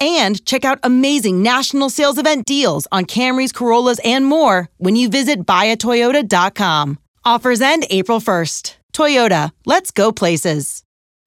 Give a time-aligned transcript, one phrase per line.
[0.00, 5.08] and check out amazing national sales event deals on Camrys, Corollas, and more when you
[5.08, 6.98] visit buyatoyota.com.
[7.24, 8.76] Offers end April 1st.
[8.92, 10.82] Toyota, let's go places.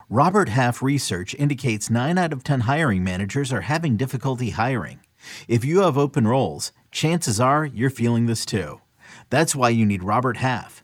[0.10, 5.02] Robert Half research indicates 9 out of 10 hiring managers are having difficulty hiring.
[5.48, 8.82] If you have open roles, chances are you're feeling this too.
[9.30, 10.84] That's why you need Robert Half.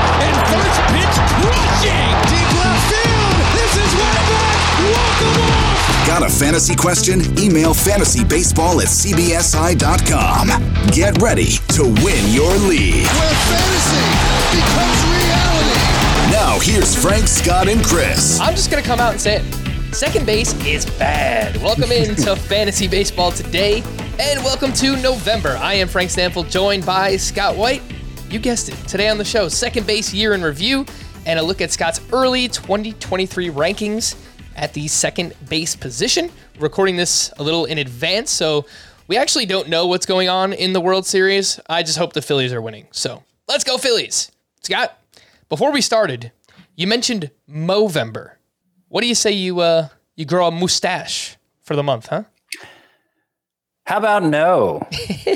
[0.91, 2.11] And first pitch crushing!
[2.27, 3.35] Deep left field!
[3.55, 4.59] This is way back!
[4.83, 6.07] Welcome off!
[6.07, 7.21] Got a fantasy question?
[7.39, 10.47] Email fantasybaseball at cbsi.com.
[10.91, 13.05] Get ready to win your league.
[13.07, 14.03] Where fantasy
[14.51, 16.31] becomes reality!
[16.31, 18.39] Now, here's Frank, Scott, and Chris.
[18.39, 19.95] I'm just going to come out and say it.
[19.95, 21.55] Second base is bad.
[21.61, 23.83] Welcome into Fantasy Baseball today,
[24.19, 25.57] and welcome to November.
[25.59, 27.81] I am Frank Stampfl, joined by Scott White.
[28.31, 28.75] You guessed it.
[28.87, 30.85] Today on the show, second base year in review,
[31.25, 34.15] and a look at Scott's early 2023 rankings
[34.55, 36.31] at the second base position.
[36.57, 38.65] Recording this a little in advance, so
[39.09, 41.59] we actually don't know what's going on in the World Series.
[41.67, 42.87] I just hope the Phillies are winning.
[42.91, 44.31] So let's go, Phillies.
[44.61, 44.97] Scott,
[45.49, 46.31] before we started,
[46.77, 48.35] you mentioned Movember.
[48.87, 52.23] What do you say you uh you grow a mustache for the month, huh?
[53.91, 54.87] How about no,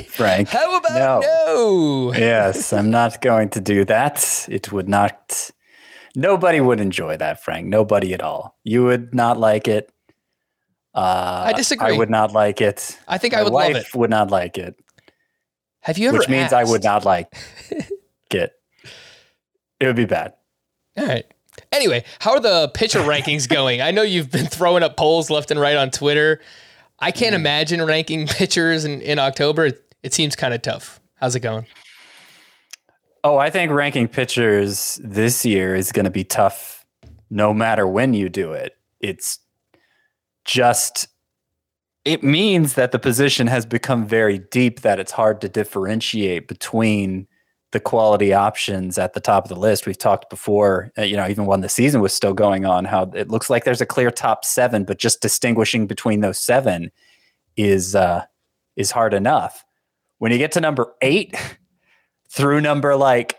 [0.08, 0.48] Frank?
[0.58, 2.14] How about no?
[2.18, 4.48] yes, I'm not going to do that.
[4.50, 5.52] It would not.
[6.16, 7.68] Nobody would enjoy that, Frank.
[7.68, 8.58] Nobody at all.
[8.64, 9.92] You would not like it.
[10.94, 11.96] Uh, I disagree.
[11.96, 12.98] I would not like it.
[13.10, 13.98] I think My I would love wife it.
[13.98, 14.78] Would not like it,
[15.82, 17.36] Have you ever which means I would not like
[18.32, 18.54] it.
[19.82, 20.34] It would be bad.
[20.98, 21.26] All right.
[21.74, 23.82] Anyway, how are the pitcher rankings going?
[23.82, 26.40] I know you've been throwing up polls left and right on Twitter.
[27.00, 27.40] I can't Mm.
[27.40, 29.68] imagine ranking pitchers in, in October.
[29.68, 31.00] It, it seems kind of tough.
[31.16, 31.66] How's it going?
[33.24, 36.86] Oh, I think ranking pitchers this year is going to be tough
[37.30, 38.74] no matter when you do it.
[39.00, 39.40] It's
[40.46, 41.08] just,
[42.06, 47.28] it means that the position has become very deep that it's hard to differentiate between
[47.75, 49.86] the quality options at the top of the list.
[49.86, 53.12] We've talked before, uh, you know, even when the season was still going on, how
[53.13, 56.90] it looks like there's a clear top seven, but just distinguishing between those seven
[57.58, 58.24] is uh,
[58.78, 59.66] is hard enough.
[60.19, 61.35] When you get to number eight,
[62.30, 63.35] through number like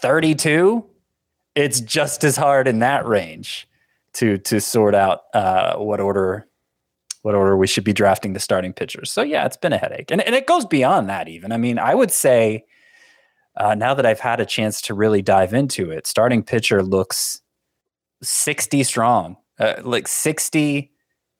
[0.00, 0.84] 32
[1.54, 3.68] it's just as hard in that range
[4.14, 6.48] to to sort out uh, what order
[7.22, 10.10] what order we should be drafting the starting pitchers so yeah it's been a headache
[10.10, 12.64] and, and it goes beyond that even i mean i would say
[13.56, 17.40] uh, now that i've had a chance to really dive into it starting pitcher looks
[18.22, 20.90] 60 strong uh, like 60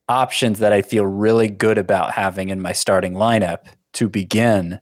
[0.09, 4.81] options that i feel really good about having in my starting lineup to begin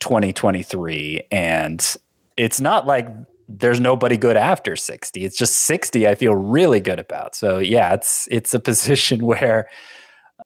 [0.00, 1.96] 2023 and
[2.36, 3.08] it's not like
[3.48, 7.34] there's nobody good after 60 it's just 60 i feel really good about.
[7.34, 9.68] So yeah it's it's a position where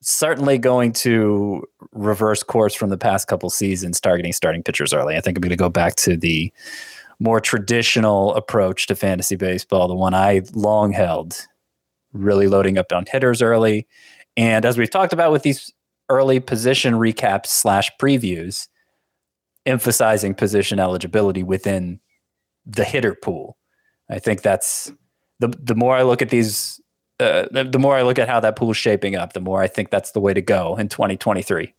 [0.02, 5.20] certainly going to reverse course from the past couple seasons targeting starting pitchers early i
[5.20, 6.52] think i'm going to go back to the
[7.18, 11.46] more traditional approach to fantasy baseball the one i long held
[12.12, 13.86] really loading up on hitters early
[14.36, 15.72] and as we've talked about with these
[16.08, 18.68] early position recaps slash previews
[19.66, 22.00] emphasizing position eligibility within
[22.66, 23.56] the hitter pool.
[24.10, 24.92] I think that's
[25.40, 26.71] the the more I look at these,
[27.22, 29.68] uh, the, more I look at how that pool is shaping up, the more I
[29.68, 31.74] think that's the way to go in 2023.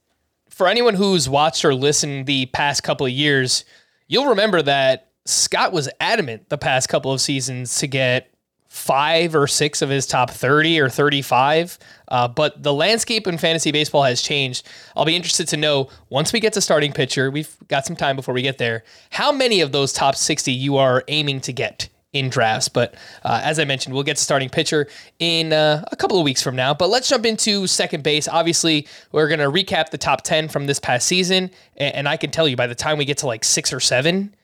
[0.50, 3.66] For anyone who's watched or listened the past couple of years,
[4.08, 8.34] you'll remember that Scott was adamant the past couple of seasons to get
[8.74, 11.78] five or six of his top 30 or 35.
[12.08, 14.68] Uh, but the landscape in fantasy baseball has changed.
[14.96, 18.16] I'll be interested to know once we get to starting pitcher, we've got some time
[18.16, 21.88] before we get there, how many of those top 60 you are aiming to get
[22.14, 22.70] in drafts.
[22.70, 24.88] But uh, as I mentioned, we'll get to starting pitcher
[25.20, 26.74] in uh, a couple of weeks from now.
[26.74, 28.28] But let's jump into second base.
[28.28, 31.52] Obviously, we're going to recap the top 10 from this past season.
[31.76, 33.80] And, and I can tell you by the time we get to like six or
[33.80, 34.36] seven,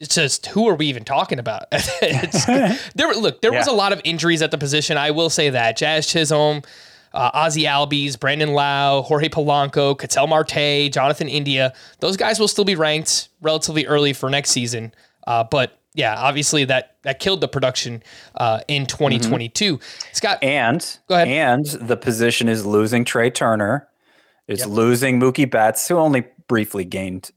[0.00, 1.70] it's just who are we even talking about?
[2.00, 3.58] there, look, there yeah.
[3.58, 4.98] was a lot of injuries at the position.
[4.98, 6.62] I will say that Jazz Chisholm,
[7.12, 11.72] uh, Ozzie Albies, Brandon Lowe, Jorge Polanco, Ketel Marte, Jonathan India.
[12.00, 14.92] Those guys will still be ranked relatively early for next season.
[15.26, 18.02] Uh, but yeah, obviously that that killed the production
[18.36, 19.78] uh, in 2022.
[19.78, 20.08] Mm-hmm.
[20.12, 21.28] Scott, and go ahead.
[21.28, 23.88] And the position is losing Trey Turner.
[24.46, 24.68] It's yep.
[24.68, 27.30] losing Mookie Betts, who only briefly gained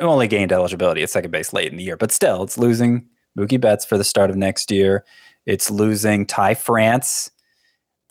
[0.00, 3.06] only gained eligibility at second base late in the year, but still, it's losing
[3.38, 5.04] Mookie Betts for the start of next year.
[5.46, 7.30] It's losing Ty France.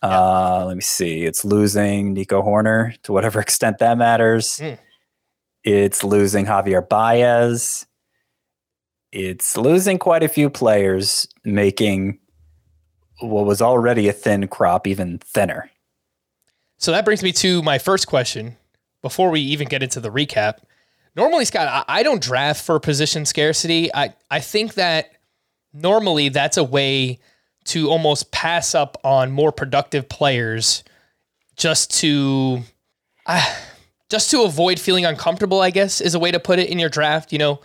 [0.02, 1.24] Uh, let me see.
[1.24, 4.58] It's losing Nico Hoerner to whatever extent that matters.
[4.58, 4.78] Mm.
[5.64, 7.86] It's losing Javier Baez.
[9.12, 12.18] It's losing quite a few players, making
[13.20, 15.70] what was already a thin crop even thinner.
[16.76, 18.56] So that brings me to my first question
[19.02, 20.58] before we even get into the recap
[21.18, 23.92] normally, Scott, I, I don't draft for position scarcity.
[23.92, 25.10] I, I think that
[25.74, 27.18] normally that's a way
[27.64, 30.84] to almost pass up on more productive players
[31.56, 32.60] just to
[33.26, 33.44] uh,
[34.08, 36.88] just to avoid feeling uncomfortable, I guess, is a way to put it in your
[36.88, 37.60] draft, you know.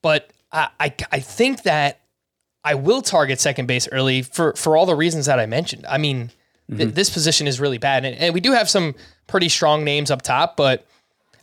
[0.00, 2.00] But I, I, I think that
[2.64, 5.84] I will target second base early for, for all the reasons that I mentioned.
[5.86, 6.30] I mean,
[6.70, 6.78] mm-hmm.
[6.78, 8.04] th- this position is really bad.
[8.04, 8.94] And, and we do have some
[9.26, 10.86] pretty strong names up top, but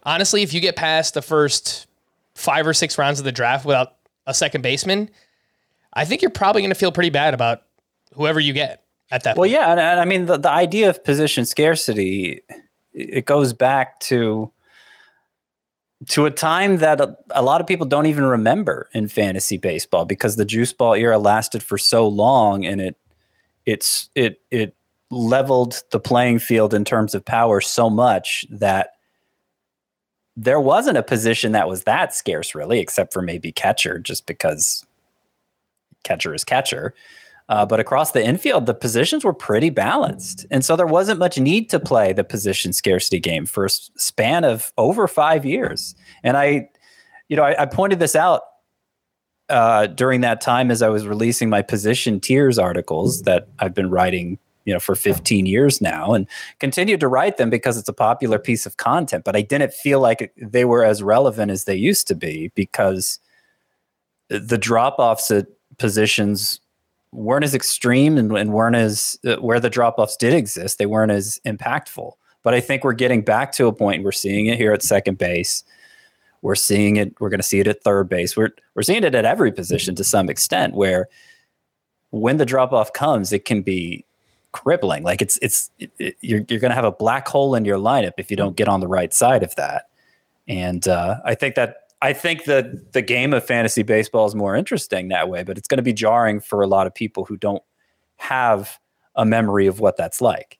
[0.03, 1.85] honestly, if you get past the first
[2.33, 5.09] five or six rounds of the draft without a second baseman,
[5.93, 7.63] I think you're probably going to feel pretty bad about
[8.13, 9.35] whoever you get at that.
[9.35, 9.51] Well, point.
[9.51, 12.41] yeah, and, and I mean the, the idea of position scarcity
[12.93, 14.51] it goes back to
[16.07, 20.05] to a time that a, a, lot of people don't even remember in fantasy baseball
[20.05, 22.97] because the juice ball era lasted for so long and it
[23.65, 24.75] it's it it
[25.11, 28.93] leveled the playing field in terms of power so much that
[30.37, 34.85] there wasn't a position that was that scarce, really, except for maybe catcher, just because
[36.03, 36.93] catcher is catcher.
[37.51, 40.45] Uh, but across the infield, the positions were pretty balanced.
[40.49, 44.45] And so there wasn't much need to play the position scarcity game for a span
[44.45, 45.93] of over five years.
[46.23, 46.69] And I,
[47.27, 48.43] you know, I, I pointed this out
[49.49, 53.89] uh, during that time as I was releasing my position tiers articles that I've been
[53.89, 56.27] writing you know for 15 years now and
[56.59, 59.99] continued to write them because it's a popular piece of content but i didn't feel
[59.99, 63.17] like they were as relevant as they used to be because
[64.29, 65.47] the drop offs at
[65.79, 66.60] positions
[67.11, 70.85] weren't as extreme and, and weren't as uh, where the drop offs did exist they
[70.85, 72.13] weren't as impactful
[72.43, 75.17] but i think we're getting back to a point we're seeing it here at second
[75.17, 75.63] base
[76.41, 79.15] we're seeing it we're going to see it at third base we're we're seeing it
[79.15, 81.07] at every position to some extent where
[82.11, 84.05] when the drop off comes it can be
[84.51, 85.03] crippling.
[85.03, 87.77] Like it's it's it, it, you're you're going to have a black hole in your
[87.77, 89.89] lineup if you don't get on the right side of that.
[90.47, 94.55] And uh, I think that I think that the game of fantasy baseball is more
[94.55, 97.37] interesting that way, but it's going to be jarring for a lot of people who
[97.37, 97.61] don't
[98.17, 98.79] have
[99.15, 100.57] a memory of what that's like.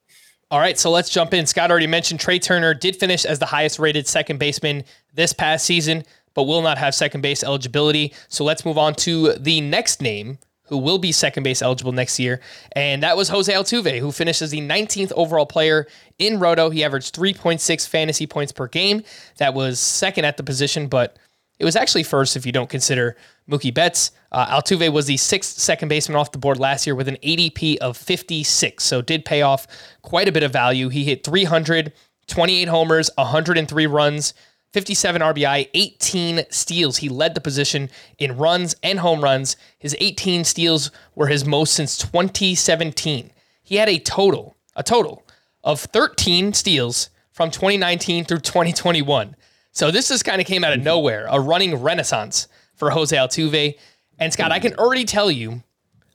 [0.51, 1.45] All right, so let's jump in.
[1.45, 5.65] Scott already mentioned Trey Turner did finish as the highest rated second baseman this past
[5.65, 8.13] season, but will not have second base eligibility.
[8.27, 12.19] So let's move on to the next name who will be second base eligible next
[12.19, 12.39] year.
[12.73, 15.87] And that was Jose Altuve, who finished as the 19th overall player
[16.17, 16.69] in Roto.
[16.69, 19.03] He averaged 3.6 fantasy points per game.
[19.37, 21.17] That was second at the position, but
[21.61, 23.15] it was actually first if you don't consider
[23.47, 24.09] Mookie Betts.
[24.31, 27.77] Uh, Altuve was the sixth second baseman off the board last year with an ADP
[27.77, 29.67] of 56, so did pay off
[30.01, 30.89] quite a bit of value.
[30.89, 31.93] He hit 300,
[32.25, 34.33] 28 homers, 103 runs,
[34.73, 36.97] 57 RBI, 18 steals.
[36.97, 39.55] He led the position in runs and home runs.
[39.77, 43.31] His 18 steals were his most since 2017.
[43.61, 45.27] He had a total, a total
[45.63, 49.35] of 13 steals from 2019 through 2021.
[49.71, 53.77] So this just kind of came out of nowhere, a running renaissance for Jose Altuve.
[54.19, 55.63] And Scott, I can already tell you,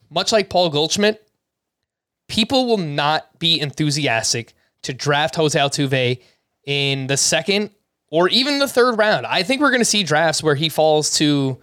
[0.09, 1.27] much like Paul Goldschmidt,
[2.27, 6.21] people will not be enthusiastic to draft Jose Altuve
[6.65, 7.71] in the second
[8.09, 9.25] or even the third round.
[9.25, 11.57] I think we're going to see drafts where he falls to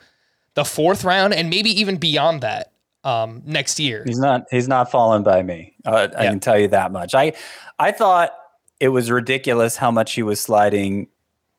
[0.54, 2.72] the fourth round and maybe even beyond that
[3.02, 4.02] um, next year.
[4.06, 4.46] He's not.
[4.50, 5.74] He's not falling by me.
[5.84, 7.14] Uh, I can tell you that much.
[7.14, 7.34] I
[7.78, 8.34] I thought
[8.80, 11.08] it was ridiculous how much he was sliding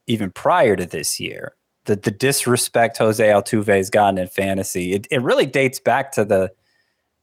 [0.07, 1.55] even prior to this year.
[1.85, 4.93] The the disrespect Jose Altuve has gotten in fantasy.
[4.93, 6.51] It it really dates back to the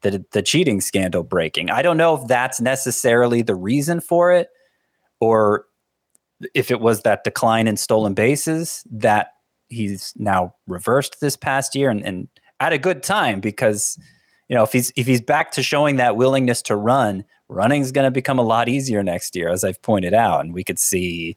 [0.02, 1.70] the the cheating scandal breaking.
[1.70, 4.48] I don't know if that's necessarily the reason for it,
[5.20, 5.66] or
[6.54, 9.34] if it was that decline in stolen bases that
[9.68, 12.28] he's now reversed this past year and, and
[12.60, 13.98] at a good time because
[14.48, 17.92] you know if he's if he's back to showing that willingness to run running is
[17.92, 20.78] going to become a lot easier next year as i've pointed out and we could
[20.78, 21.36] see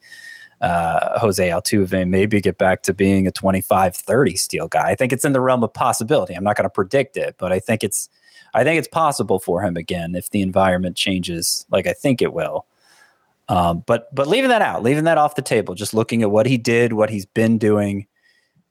[0.61, 4.89] uh, Jose Altuve maybe get back to being a 25 30 steal guy.
[4.89, 6.33] I think it's in the realm of possibility.
[6.33, 8.09] I'm not going to predict it, but I think it's
[8.53, 12.33] I think it's possible for him again if the environment changes like I think it
[12.33, 12.65] will.
[13.47, 16.45] Um, but but leaving that out, leaving that off the table, just looking at what
[16.45, 18.07] he did, what he's been doing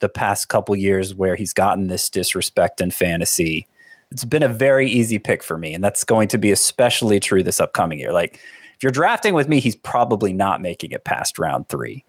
[0.01, 3.69] the past couple years, where he's gotten this disrespect in fantasy,
[4.11, 7.43] it's been a very easy pick for me, and that's going to be especially true
[7.43, 8.13] this upcoming year.
[8.13, 8.41] Like
[8.85, 12.05] you're drafting with me, he's probably not making it past round three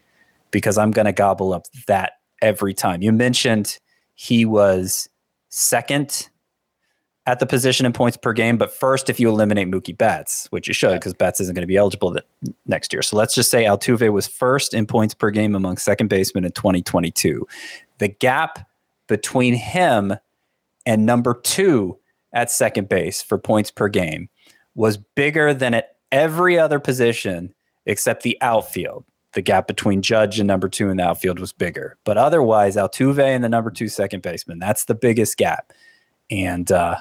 [0.51, 3.01] because I'm going to gobble up that every time.
[3.01, 3.79] You mentioned
[4.13, 5.09] he was
[5.49, 6.29] second
[7.25, 10.67] at the position in points per game, but first if you eliminate Mookie Betts, which
[10.67, 12.17] you should because Betts isn't going to be eligible
[12.65, 13.01] next year.
[13.01, 16.51] So let's just say Altuve was first in points per game among second basemen in
[16.51, 17.47] 2022.
[17.97, 18.67] The gap
[19.07, 20.13] between him
[20.85, 21.97] and number two
[22.33, 24.29] at second base for points per game
[24.75, 27.53] was bigger than at every other position
[27.85, 29.03] except the outfield.
[29.33, 31.97] The gap between Judge and number two in the outfield was bigger.
[32.05, 35.73] But otherwise, Altuve and the number two second baseman, that's the biggest gap.
[36.31, 36.95] And uh,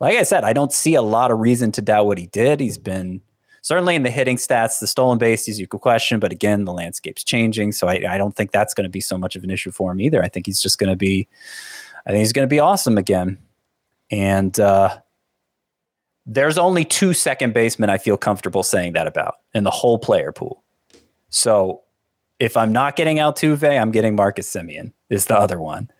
[0.00, 2.60] like I said, I don't see a lot of reason to doubt what he did.
[2.60, 3.20] He's been
[3.60, 7.24] certainly in the hitting stats, the stolen bases you could question, but again, the landscape's
[7.24, 7.72] changing.
[7.72, 9.92] So I, I don't think that's going to be so much of an issue for
[9.92, 10.22] him either.
[10.22, 11.28] I think he's just going to be,
[12.06, 13.36] I think he's going to be awesome again.
[14.10, 14.98] And uh,
[16.26, 20.32] there's only two second basemen I feel comfortable saying that about in the whole player
[20.32, 20.62] pool.
[21.28, 21.82] So
[22.38, 25.90] if I'm not getting Altuve, I'm getting Marcus Semien is the other one.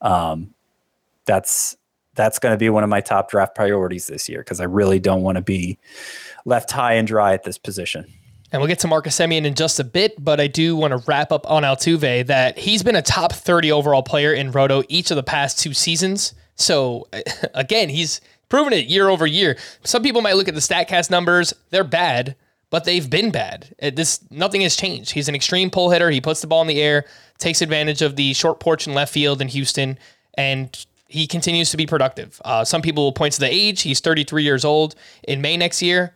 [0.00, 0.54] Um,
[1.24, 1.76] that's
[2.14, 4.98] that's going to be one of my top draft priorities this year because I really
[4.98, 5.78] don't want to be
[6.44, 8.12] left high and dry at this position.
[8.50, 10.98] And we'll get to Marcus Semien in just a bit, but I do want to
[11.08, 15.10] wrap up on Altuve that he's been a top 30 overall player in Roto each
[15.10, 16.34] of the past two seasons.
[16.54, 17.08] So
[17.54, 18.20] again, he's
[18.52, 19.56] proven it year over year.
[19.82, 22.36] Some people might look at the Statcast numbers; they're bad,
[22.68, 23.74] but they've been bad.
[23.78, 25.12] It, this nothing has changed.
[25.12, 26.10] He's an extreme pull hitter.
[26.10, 27.06] He puts the ball in the air,
[27.38, 29.98] takes advantage of the short porch in left field in Houston,
[30.34, 32.42] and he continues to be productive.
[32.44, 33.80] Uh, some people will point to the age.
[33.80, 36.14] He's 33 years old in May next year,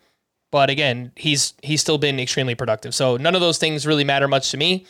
[0.50, 2.94] but again, he's he's still been extremely productive.
[2.94, 4.84] So none of those things really matter much to me.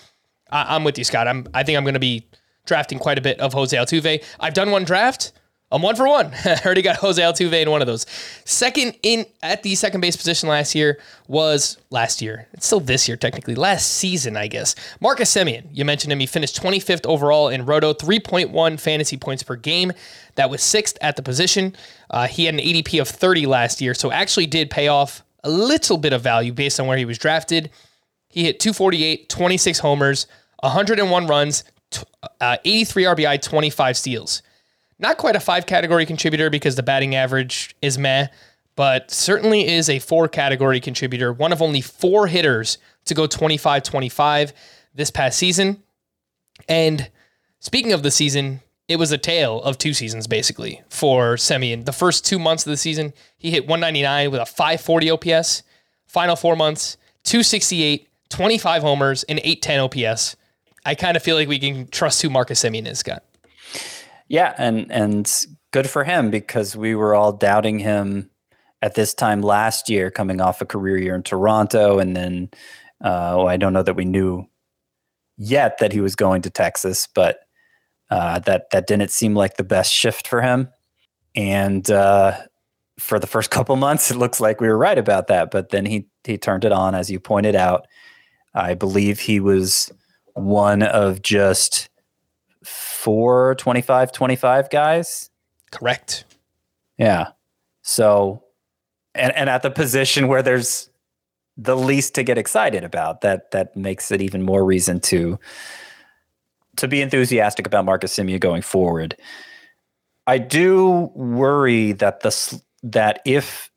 [0.50, 1.28] I, I'm with you, Scott.
[1.28, 2.26] I'm I think I'm going to be
[2.64, 4.24] drafting quite a bit of Jose Altuve.
[4.40, 5.30] I've done one draft.
[5.72, 6.32] I'm one for one.
[6.44, 8.06] I already got Jose Altuve in one of those.
[8.44, 12.46] Second in at the second base position last year was last year.
[12.52, 13.56] It's still this year technically.
[13.56, 14.76] Last season, I guess.
[15.00, 15.66] Marcus Semien.
[15.72, 16.20] You mentioned him.
[16.20, 19.92] He finished 25th overall in Roto, 3.1 fantasy points per game.
[20.36, 21.74] That was sixth at the position.
[22.10, 25.50] Uh, he had an ADP of 30 last year, so actually did pay off a
[25.50, 27.70] little bit of value based on where he was drafted.
[28.28, 30.26] He hit 248, 26 homers,
[30.60, 31.64] 101 runs,
[32.40, 34.42] uh, 83 RBI, 25 steals.
[34.98, 38.28] Not quite a five category contributor because the batting average is meh,
[38.76, 41.32] but certainly is a four category contributor.
[41.32, 44.52] One of only four hitters to go 25 25
[44.94, 45.82] this past season.
[46.68, 47.10] And
[47.60, 51.84] speaking of the season, it was a tale of two seasons basically for Semien.
[51.84, 55.62] The first two months of the season, he hit 199 with a 540 OPS.
[56.06, 60.36] Final four months, 268, 25 homers, and 810 OPS.
[60.84, 63.24] I kind of feel like we can trust who Marcus Semien is, Scott.
[64.28, 65.30] Yeah, and and
[65.72, 68.30] good for him because we were all doubting him
[68.82, 72.50] at this time last year, coming off a career year in Toronto, and then
[73.02, 74.46] uh, well, I don't know that we knew
[75.36, 77.40] yet that he was going to Texas, but
[78.10, 80.68] uh, that that didn't seem like the best shift for him.
[81.34, 82.36] And uh,
[82.98, 85.50] for the first couple months, it looks like we were right about that.
[85.50, 87.86] But then he he turned it on, as you pointed out.
[88.54, 89.92] I believe he was
[90.32, 91.90] one of just
[93.06, 95.30] four 25 25 guys.
[95.70, 96.24] Correct.
[96.98, 97.28] Yeah.
[97.82, 98.42] So,
[99.14, 100.90] and, and at the position where there's
[101.56, 105.38] the least to get excited about, that that makes it even more reason to
[106.78, 109.16] to be enthusiastic about Marcus Semien going forward.
[110.26, 113.70] I do worry that the that if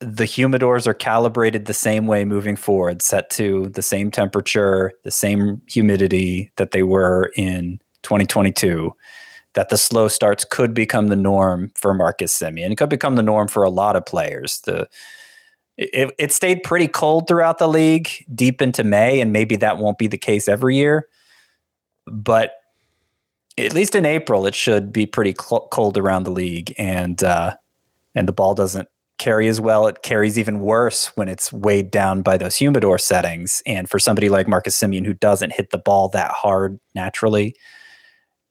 [0.00, 5.10] the humidors are calibrated the same way moving forward, set to the same temperature, the
[5.10, 8.94] same humidity that they were in 2022
[9.54, 12.70] that the slow starts could become the norm for Marcus Semien.
[12.70, 14.60] It could become the norm for a lot of players.
[14.60, 14.88] The
[15.76, 19.98] it, it stayed pretty cold throughout the league deep into May, and maybe that won't
[19.98, 21.08] be the case every year.
[22.06, 22.52] But
[23.58, 27.56] at least in April, it should be pretty cl- cold around the league, and uh,
[28.14, 29.86] and the ball doesn't carry as well.
[29.86, 33.62] It carries even worse when it's weighed down by those humidor settings.
[33.64, 37.54] And for somebody like Marcus Semien who doesn't hit the ball that hard naturally,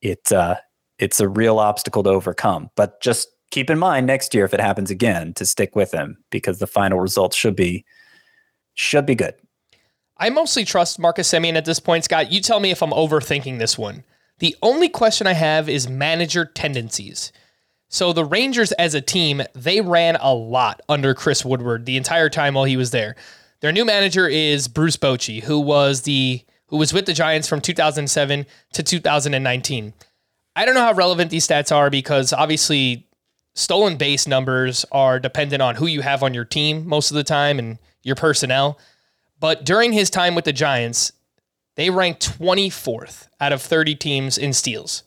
[0.03, 0.55] it uh,
[0.99, 2.69] it's a real obstacle to overcome.
[2.75, 6.17] But just keep in mind next year if it happens again to stick with him
[6.29, 7.85] because the final results should be
[8.75, 9.33] should be good.
[10.17, 12.31] I mostly trust Marcus Semien at this point, Scott.
[12.31, 14.03] You tell me if I'm overthinking this one.
[14.39, 17.31] The only question I have is manager tendencies.
[17.89, 22.29] So the Rangers as a team, they ran a lot under Chris Woodward the entire
[22.29, 23.15] time while he was there.
[23.59, 26.43] Their new manager is Bruce Bochy, who was the
[26.73, 29.93] who was with the Giants from 2007 to 2019.
[30.55, 33.07] I don't know how relevant these stats are because obviously
[33.53, 37.23] stolen base numbers are dependent on who you have on your team most of the
[37.23, 38.79] time and your personnel.
[39.39, 41.11] But during his time with the Giants,
[41.75, 45.03] they ranked 24th out of 30 teams in steals.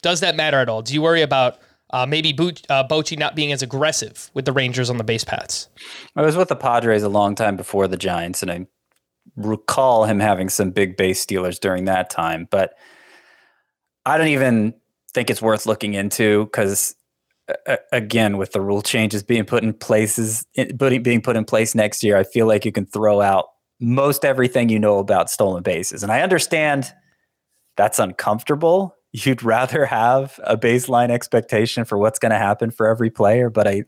[0.00, 0.80] Does that matter at all?
[0.80, 1.58] Do you worry about
[1.92, 5.24] uh, maybe Bo- uh, Bochy not being as aggressive with the Rangers on the base
[5.24, 5.68] paths.
[6.16, 8.66] I was with the Padres a long time before the Giants, and I
[9.44, 12.48] recall him having some big base stealers during that time.
[12.50, 12.74] But
[14.06, 14.74] I don't even
[15.12, 16.94] think it's worth looking into because,
[17.92, 22.16] again, with the rule changes being put in places, being put in place next year,
[22.16, 23.46] I feel like you can throw out
[23.80, 26.92] most everything you know about stolen bases, and I understand
[27.76, 33.10] that's uncomfortable you'd rather have a baseline expectation for what's going to happen for every
[33.10, 33.50] player.
[33.50, 33.84] But I,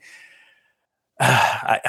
[1.21, 1.81] I,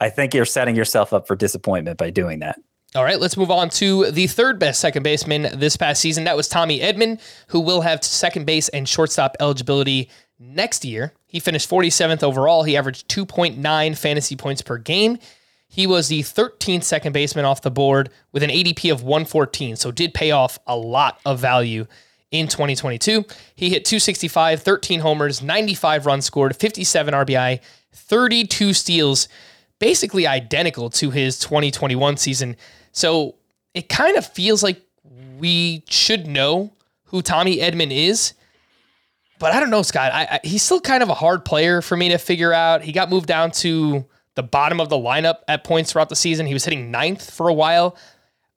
[0.00, 2.58] I think you're setting yourself up for disappointment by doing that.
[2.94, 6.24] All right, let's move on to the third best second baseman this past season.
[6.24, 11.14] That was Tommy Edman, who will have second base and shortstop eligibility next year.
[11.26, 12.64] He finished 47th overall.
[12.64, 15.18] He averaged 2.9 fantasy points per game.
[15.68, 19.90] He was the 13th second baseman off the board with an ADP of 114, so
[19.90, 21.86] did pay off a lot of value
[22.30, 23.24] in 2022.
[23.54, 27.60] He hit 265, 13 homers, 95 runs scored, 57 RBI,
[27.94, 29.28] 32 steals,
[29.78, 32.54] basically identical to his 2021 season.
[32.92, 33.34] So
[33.74, 34.80] it kind of feels like
[35.38, 36.72] we should know
[37.06, 38.34] who Tommy Edman is.
[39.38, 40.12] But I don't know, Scott.
[40.12, 42.82] I, I, he's still kind of a hard player for me to figure out.
[42.82, 46.46] He got moved down to the bottom of the lineup at points throughout the season.
[46.46, 47.96] He was hitting ninth for a while.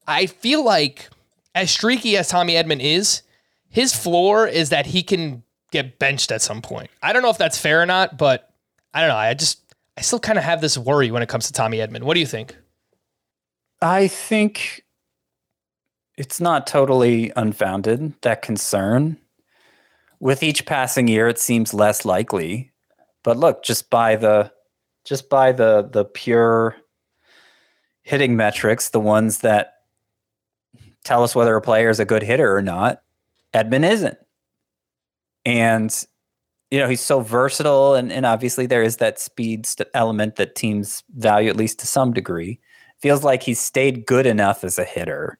[0.07, 1.09] I feel like,
[1.55, 3.23] as streaky as Tommy Edman is,
[3.69, 6.89] his floor is that he can get benched at some point.
[7.01, 8.53] I don't know if that's fair or not, but
[8.93, 9.15] I don't know.
[9.15, 9.59] I just
[9.97, 12.03] I still kind of have this worry when it comes to Tommy Edman.
[12.03, 12.55] What do you think?
[13.81, 14.83] I think
[16.17, 19.17] it's not totally unfounded that concern.
[20.19, 22.71] With each passing year, it seems less likely.
[23.23, 24.51] But look, just by the
[25.03, 26.75] just by the the pure
[28.03, 29.73] hitting metrics, the ones that
[31.03, 33.01] tell us whether a player is a good hitter or not,
[33.53, 34.17] Edman isn't.
[35.45, 36.05] And
[36.71, 40.55] you know, he's so versatile and, and obviously there is that speed st- element that
[40.55, 42.59] teams value at least to some degree.
[43.05, 45.37] Feels like he's stayed good enough as a hitter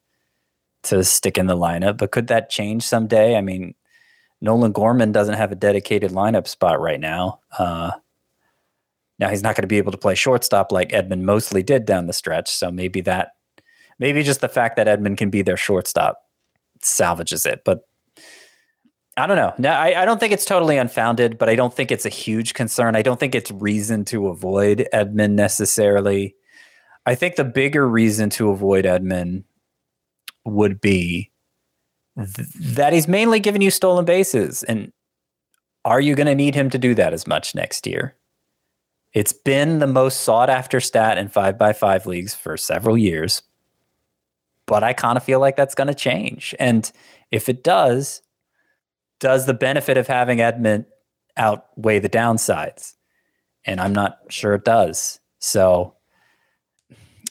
[0.84, 3.34] to stick in the lineup, but could that change someday?
[3.34, 3.74] I mean,
[4.40, 7.40] Nolan Gorman doesn't have a dedicated lineup spot right now.
[7.58, 7.90] Uh,
[9.18, 12.06] now he's not going to be able to play shortstop like Edman mostly did down
[12.06, 12.54] the stretch.
[12.54, 13.30] So maybe that,
[13.98, 16.22] maybe just the fact that Edman can be their shortstop
[16.82, 17.62] salvages it.
[17.64, 17.80] But
[19.16, 19.54] I don't know.
[19.58, 22.54] No, I, I don't think it's totally unfounded, but I don't think it's a huge
[22.54, 22.94] concern.
[22.94, 26.36] I don't think it's reason to avoid Edman necessarily.
[27.06, 29.44] I think the bigger reason to avoid Edman
[30.44, 31.30] would be
[32.16, 34.64] th- that he's mainly giving you stolen bases.
[34.64, 34.92] And
[35.84, 38.16] are you going to need him to do that as much next year?
[39.12, 43.42] It's been the most sought after stat in five by five leagues for several years,
[44.66, 46.54] but I kind of feel like that's going to change.
[46.58, 46.90] And
[47.30, 48.20] if it does,
[49.20, 50.86] does the benefit of having Edman
[51.36, 52.94] outweigh the downsides?
[53.64, 55.18] And I'm not sure it does.
[55.38, 55.95] So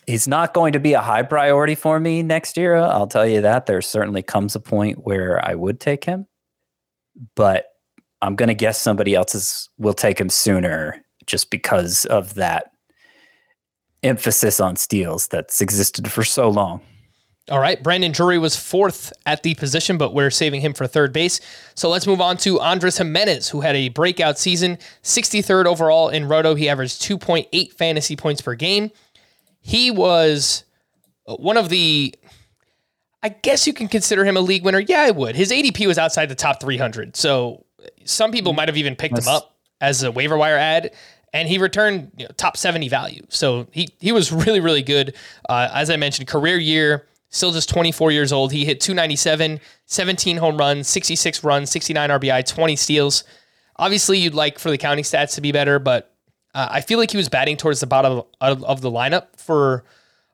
[0.08, 2.76] he's not going to be a high priority for me next year.
[2.76, 3.65] I'll tell you that.
[3.65, 6.28] There certainly comes a point where I would take him,
[7.36, 7.68] but
[8.22, 12.72] I'm going to guess somebody else's will take him sooner just because of that
[14.04, 16.82] emphasis on steals that's existed for so long.
[17.52, 17.82] All right.
[17.82, 21.39] Brandon Drury was fourth at the position, but we're saving him for third base.
[21.76, 26.28] So let's move on to Andres Gimenez, who had a breakout season, 63rd overall in
[26.28, 26.56] Roto.
[26.56, 28.89] He averaged 2.8 fantasy points per game.
[29.65, 30.63] He was
[31.25, 32.13] one of the,
[33.23, 34.80] I guess you can consider him a league winner.
[34.80, 35.36] Yeah, I would.
[35.36, 37.15] His ADP was outside the top 300.
[37.15, 37.65] So
[38.04, 40.93] some people might have even picked him up as a waiver wire ad
[41.34, 43.25] and he returned you know, top 70 value.
[43.30, 45.15] So he he was really really good.
[45.49, 48.51] Uh, as I mentioned, career year still just 24 years old.
[48.51, 53.23] He hit 297, 17 home runs, 66 runs, 69 RBI, 20 steals.
[53.78, 56.14] Obviously, you'd like for the counting stats to be better, but
[56.56, 59.84] Uh, I feel like he was batting towards the bottom of, of the lineup for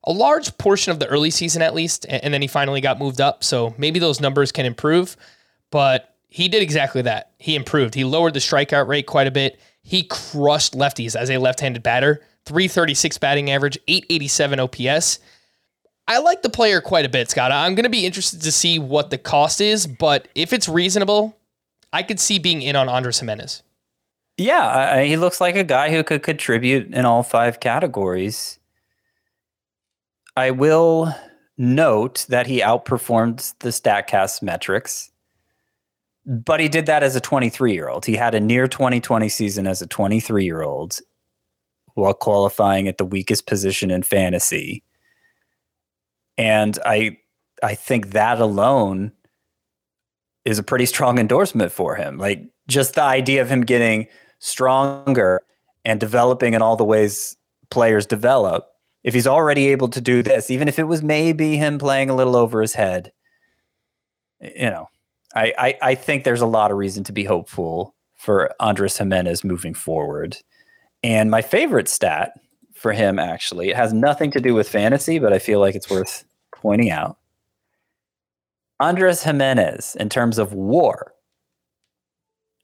[0.04, 3.00] a large portion of the early season, at least, and, and then he finally got
[3.00, 3.44] moved up.
[3.44, 5.18] So maybe those numbers can improve.
[5.72, 7.32] But he did exactly that.
[7.40, 7.96] He improved.
[7.96, 9.60] He lowered the strikeout rate quite a bit.
[9.82, 12.22] He crushed lefties as a left-handed batter.
[12.46, 15.20] 336 batting average, 887 OPS.
[16.08, 17.52] I like the player quite a bit, Scott.
[17.52, 21.38] I'm going to be interested to see what the cost is, but if it's reasonable,
[21.94, 23.64] I could see being in on Andres Gimenez.
[24.42, 28.58] Yeah, I, he looks like a guy who could contribute in all five categories.
[30.36, 31.14] I will
[31.60, 35.12] note that he outperformed the StatCast metrics,
[36.26, 38.04] but he did that as a 23 year old.
[38.04, 40.98] He had a near 2020 season as a 23 year old
[41.94, 44.84] while qualifying at the weakest position in fantasy.
[46.40, 47.18] And I
[47.62, 49.12] I think that alone
[50.46, 52.18] is a pretty strong endorsement for him.
[52.18, 54.08] Like just the idea of him getting
[54.42, 55.42] stronger
[55.86, 57.38] and developing in all the ways
[57.70, 58.68] players develop.
[59.04, 62.16] If he's already able to do this, even if it was maybe him playing a
[62.16, 63.12] little over his head,
[64.42, 64.88] you know,
[65.34, 69.44] I, I, I think there's a lot of reason to be hopeful for Andres Gimenez
[69.44, 70.38] moving forward.
[71.04, 72.34] And my favorite stat
[72.74, 75.90] for him, actually, it has nothing to do with fantasy, but I feel like it's
[75.90, 76.26] worth
[76.56, 77.18] pointing out.
[78.80, 81.14] Andres Gimenez, in terms of war,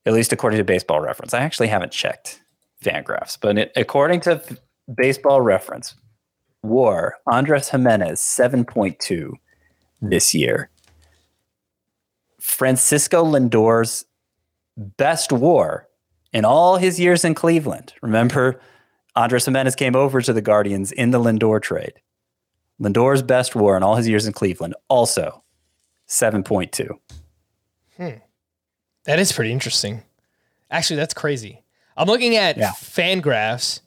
[0.08, 2.42] at least according to Baseball Reference, I actually haven't checked
[2.82, 4.42] Fangraphs, but it, according to
[4.96, 5.96] Baseball Reference,
[6.64, 9.34] war, Andres Gimenez, 7.2
[10.02, 10.70] this year.
[12.40, 14.06] Francisco Lindor's
[14.78, 15.90] best war
[16.32, 17.94] in all his years in Cleveland.
[18.02, 18.62] Remember,
[19.14, 21.96] Andres Gimenez came over to the Guardians in the Lindor trade.
[22.82, 25.44] Lindor's best war in all his years in Cleveland, also
[26.08, 26.88] 7.2.
[27.98, 28.20] Hmm.
[29.08, 30.04] That is pretty interesting.
[30.70, 31.64] Actually, that's crazy.
[31.98, 32.72] I'm looking at yeah.
[32.72, 33.80] Fangraphs,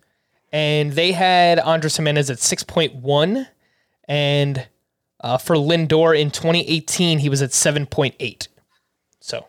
[0.53, 3.47] and they had Andres Gimenez at 6.1,
[4.09, 4.67] and
[5.21, 8.49] uh, for Lindor in 2018, he was at 7.8.
[9.21, 9.47] So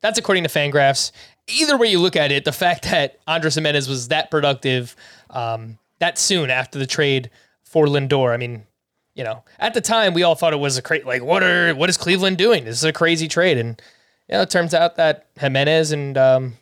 [0.00, 1.12] that's according to Fangraphs
[1.50, 4.96] either way you look at it, the fact that Andres Gimenez was that productive
[5.30, 7.30] um, that soon after the trade
[7.62, 8.64] for Lindor, I mean,
[9.14, 11.74] you know, at the time we all thought it was a crazy, like, what are
[11.74, 12.64] what is Cleveland doing?
[12.64, 13.80] This is a crazy trade, and
[14.30, 16.54] you know, it turns out that Gimenez and um,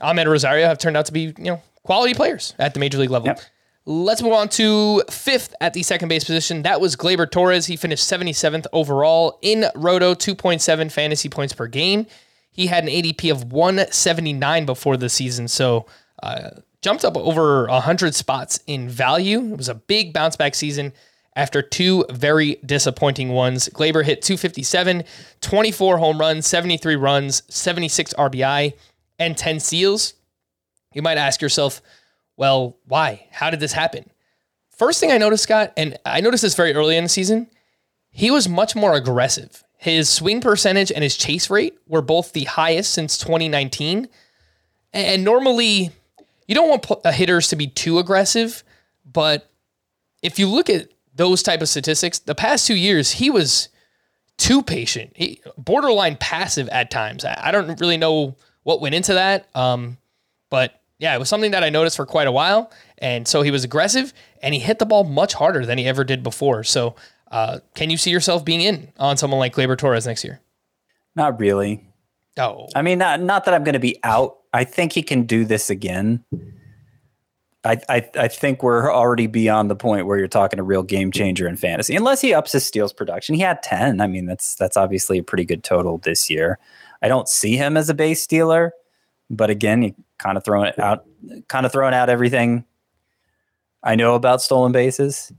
[0.00, 3.10] Amed Rosario have turned out to be you know quality players at the major league
[3.10, 3.26] level.
[3.26, 3.40] Yep.
[3.86, 6.62] Let's move on to fifth at the second base position.
[6.62, 7.66] That was Gleyber Torres.
[7.66, 12.06] He finished 77th overall in Roto, 2.7 fantasy points per game.
[12.50, 15.84] He had an ADP of 179 before the season, so
[16.22, 19.52] uh, jumped up over 100 spots in value.
[19.52, 20.94] It was a big bounce back season
[21.36, 23.68] after two very disappointing ones.
[23.68, 25.04] Gleyber hit 257,
[25.40, 28.74] 24 home runs, 73 runs, 76 RBI,
[29.18, 30.14] and 10 steals.
[30.92, 31.82] You might ask yourself,
[32.36, 33.26] well, why?
[33.30, 34.10] How did this happen?
[34.70, 37.48] First thing I noticed, Scott, and I noticed this very early in the season,
[38.10, 39.64] he was much more aggressive.
[39.76, 44.08] His swing percentage and his chase rate were both the highest since 2019.
[44.92, 45.90] And normally,
[46.46, 48.64] you don't want uh, hitters to be too aggressive,
[49.04, 49.50] but
[50.22, 53.68] if you look at those type of statistics, the past two years he was
[54.36, 57.24] too patient, he, borderline passive at times.
[57.24, 59.98] I don't really know what went into that, um,
[60.50, 62.70] but yeah, it was something that I noticed for quite a while.
[62.98, 66.04] And so he was aggressive, and he hit the ball much harder than he ever
[66.04, 66.64] did before.
[66.64, 66.94] So
[67.30, 70.40] uh, can you see yourself being in on someone like Gleyber Torres next year?
[71.14, 71.86] Not really.
[72.38, 74.38] Oh, I mean, not not that I'm going to be out.
[74.52, 76.24] I think he can do this again.
[77.64, 81.48] I, I think we're already beyond the point where you're talking a real game changer
[81.48, 83.34] in fantasy, unless he ups his steals production.
[83.34, 84.02] He had ten.
[84.02, 86.58] I mean, that's that's obviously a pretty good total this year.
[87.00, 88.72] I don't see him as a base stealer,
[89.30, 91.06] but again, you kind of throwing it out,
[91.48, 92.64] kind of throwing out everything
[93.82, 95.32] I know about stolen bases.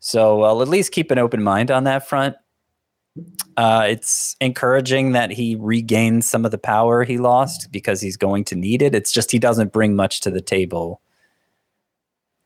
[0.00, 2.36] So I'll at least keep an open mind on that front.
[3.56, 8.44] Uh, it's encouraging that he regained some of the power he lost because he's going
[8.44, 8.94] to need it.
[8.94, 11.02] It's just he doesn't bring much to the table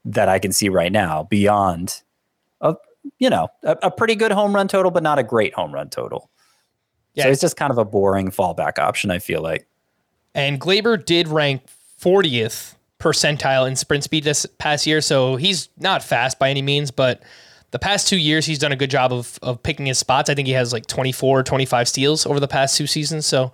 [0.04, 2.02] that I can see right now beyond
[2.60, 2.76] a
[3.18, 5.90] you know a, a pretty good home run total, but not a great home run
[5.90, 6.30] total.
[7.14, 7.24] Yeah.
[7.24, 9.10] So it's just kind of a boring fallback option.
[9.10, 9.66] I feel like.
[10.34, 11.62] And Gleyber did rank
[12.00, 15.00] 40th percentile in sprint speed this past year.
[15.00, 17.22] So he's not fast by any means, but
[17.72, 20.30] the past two years he's done a good job of, of picking his spots.
[20.30, 23.26] I think he has like 24, 25 steals over the past two seasons.
[23.26, 23.52] So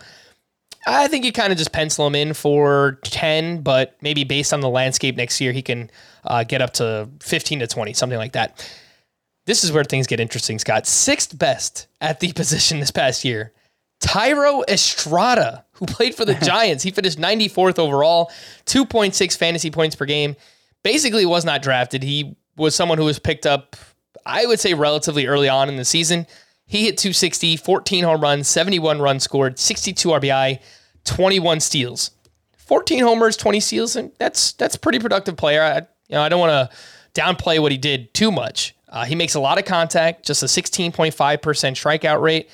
[0.89, 4.61] I think you kind of just pencil him in for 10, but maybe based on
[4.61, 5.91] the landscape next year, he can
[6.25, 8.67] uh, get up to 15 to 20, something like that.
[9.45, 10.87] This is where things get interesting, Scott.
[10.87, 13.53] Sixth best at the position this past year.
[14.01, 16.85] Thairo Estrada, who played for the Giants.
[16.85, 18.31] He finished 94th overall,
[18.67, 20.37] 2.6 fantasy points per game.
[20.83, 22.03] Basically, was not drafted.
[22.03, 23.77] He was someone who was picked up,
[24.25, 26.27] I would say, relatively early on in the season.
[26.67, 30.61] He hit 260, 14 home runs, 71 runs scored, 62 RBI,
[31.09, 32.13] 21 steals.
[32.59, 35.63] 14 homers, 20 steals, and that's that's pretty productive player.
[35.63, 35.85] I, you
[36.17, 38.75] know, I don't want to downplay what he did too much.
[38.89, 42.51] Uh, he makes a lot of contact, just a 16.5% strikeout rate.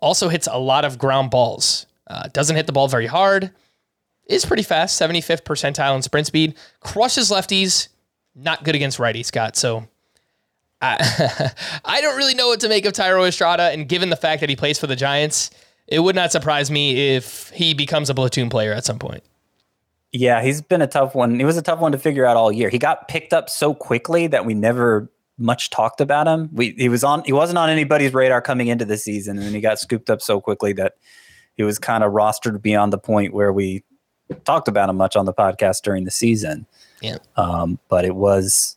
[0.00, 1.86] Also hits a lot of ground balls.
[2.06, 3.52] Uh, doesn't hit the ball very hard.
[4.26, 6.54] Is pretty fast, 75th percentile in sprint speed.
[6.80, 7.88] Crushes lefties.
[8.34, 9.56] Not good against righties, Scott.
[9.56, 9.88] So
[10.80, 11.50] I,
[11.84, 13.64] I don't really know what to make of Thairo Estrada.
[13.64, 15.50] And given the fact that he plays for the Giants,
[15.88, 19.24] it would not surprise me if he becomes a platoon player at some point.
[20.12, 21.38] Yeah, he's been a tough one.
[21.38, 22.68] He was a tough one to figure out all year.
[22.68, 26.48] He got picked up so quickly that we never much talked about him.
[26.52, 29.54] We he was on he wasn't on anybody's radar coming into the season, and then
[29.54, 30.94] he got scooped up so quickly that
[31.56, 33.84] he was kind of rostered beyond the point where we
[34.44, 36.66] talked about him much on the podcast during the season.
[37.00, 37.18] Yeah.
[37.36, 38.76] Um, but it was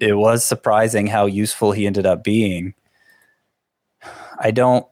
[0.00, 2.74] it was surprising how useful he ended up being.
[4.38, 4.86] I don't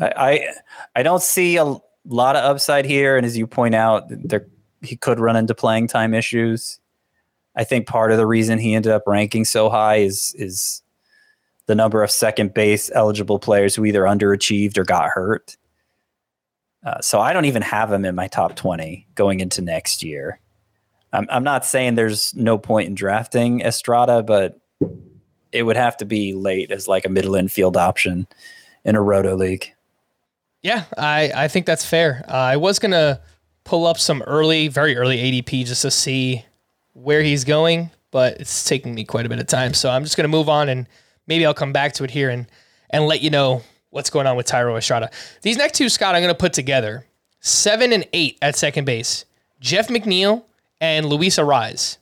[0.00, 0.48] I
[0.94, 1.64] I, don't see a
[2.06, 4.46] lot of upside here, and as you point out, there
[4.82, 6.78] he could run into playing time issues.
[7.56, 10.82] I think part of the reason he ended up ranking so high is is
[11.66, 15.56] the number of second base eligible players who either underachieved or got hurt.
[16.84, 20.40] Uh, so I don't even have him in my top 20 going into next year.
[21.12, 24.58] I'm, I'm not saying there's no point in drafting Estrada, but
[25.52, 28.26] it would have to be late as like a middle infield option
[28.84, 29.74] in a roto league.
[30.68, 32.22] Yeah, I, I think that's fair.
[32.28, 33.22] Uh, I was going to
[33.64, 36.44] pull up some early, very early ADP just to see
[36.92, 39.72] where he's going, but it's taking me quite a bit of time.
[39.72, 40.86] So I'm just going to move on and
[41.26, 42.46] maybe I'll come back to it here and,
[42.90, 45.10] and let you know what's going on with Thairo Estrada.
[45.40, 47.06] These next two, Scott, I'm going to put together
[47.40, 49.24] seven and eight at second base
[49.60, 50.44] Jeff McNeil
[50.82, 51.96] and Luis Arraez.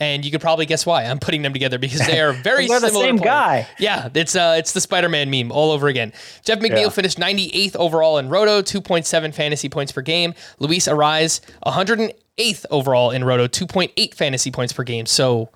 [0.00, 2.80] And you could probably guess why I'm putting them together because they are very They're
[2.80, 3.04] the similar.
[3.04, 3.66] same guy.
[3.78, 6.12] Yeah, it's uh, it's the Spider-Man meme all over again.
[6.44, 6.88] Jeff McNeil Yeah.
[6.88, 10.34] finished 98th overall in Roto, 2.7 fantasy points per game.
[10.58, 15.06] Luis Arraez 108th overall in Roto, 2.8 fantasy points per game.
[15.06, 15.50] So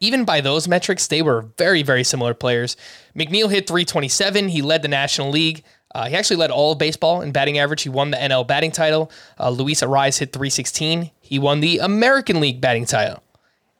[0.00, 2.76] even by those metrics, they were very very similar players.
[3.16, 4.48] McNeil hit 327.
[4.48, 5.64] He led the National League.
[5.94, 7.82] Uh, he actually led all of baseball in batting average.
[7.82, 9.10] He won the NL batting title.
[9.40, 11.10] Uh, Luis Arraez hit 316.
[11.22, 13.22] He won the American League batting title.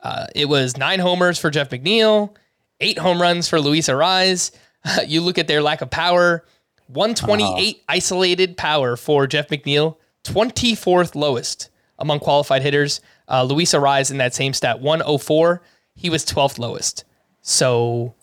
[0.08, 2.34] Uh, it was nine homers for Jeff McNeil,
[2.80, 4.52] eight home runs for Luis Arraez.
[5.06, 6.46] you look at their lack of power
[6.86, 11.68] 128 isolated power for Jeff McNeil, 24th lowest
[11.98, 13.02] among qualified hitters.
[13.28, 15.60] Uh, Luis Arraez in that same stat, 104.
[15.94, 17.04] He was 12th lowest.
[17.42, 18.14] So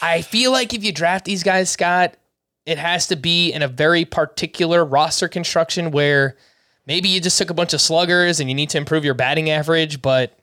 [0.00, 2.14] I feel like if you draft these guys, Scott,
[2.64, 6.36] it has to be in a very particular roster construction where
[6.86, 9.50] maybe you just took a bunch of sluggers and you need to improve your batting
[9.50, 10.37] average, but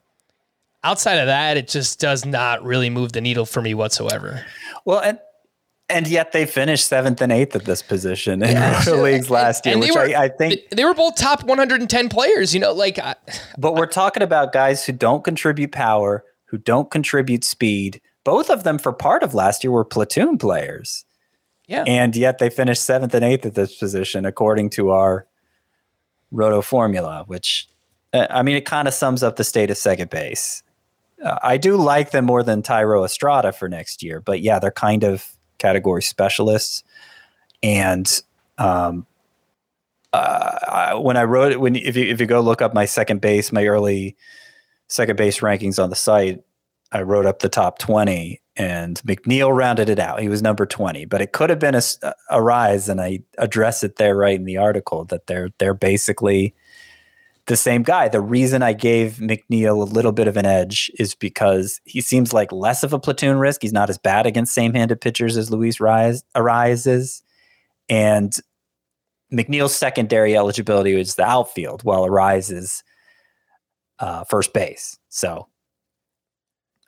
[0.86, 4.46] outside of that, it just does not really move the needle for me whatsoever.
[4.86, 5.20] Well, and
[5.90, 9.78] and yet they finished seventh and eighth at this position in roto leagues last year,
[9.78, 10.62] which were- I, I think.
[10.72, 13.16] They, were both top 110 players, you know, like I,
[13.58, 18.02] But we're talking about guys who don't contribute power, who don't contribute speed.
[18.24, 21.06] Both of them for part of last year were platoon players.
[21.68, 21.84] yeah.
[21.86, 25.28] And yet they finished seventh and eighth at this position, according to our
[26.32, 27.68] roto formula, which
[28.12, 30.64] uh, I mean, it kind of sums up the state of second base.
[31.24, 35.04] I do like them more than Thairo Estrada for next year, but yeah, they're kind
[35.04, 35.26] of
[35.58, 36.84] category specialists.
[37.64, 38.22] And
[38.58, 39.06] um,
[40.14, 42.86] uh, I, when I wrote it, when if you if you go look up my
[42.86, 44.16] second base, my early
[44.88, 46.44] second base rankings on the site,
[46.92, 50.22] I wrote up the top 20 and McNeil rounded it out.
[50.22, 52.88] He was number 20, but it could have been Arraez.
[52.88, 56.54] And I address it there right in the article that they're, they're basically
[57.48, 58.08] the same guy.
[58.08, 62.34] The reason I gave McNeil a little bit of an edge is because he seems
[62.34, 63.62] like less of a platoon risk.
[63.62, 67.22] He's not as bad against same-handed pitchers as Luis Arraez.
[67.88, 68.34] And
[69.32, 72.84] McNeil's secondary eligibility is the outfield, while Arraez is
[74.00, 74.98] uh, first base.
[75.10, 75.48] So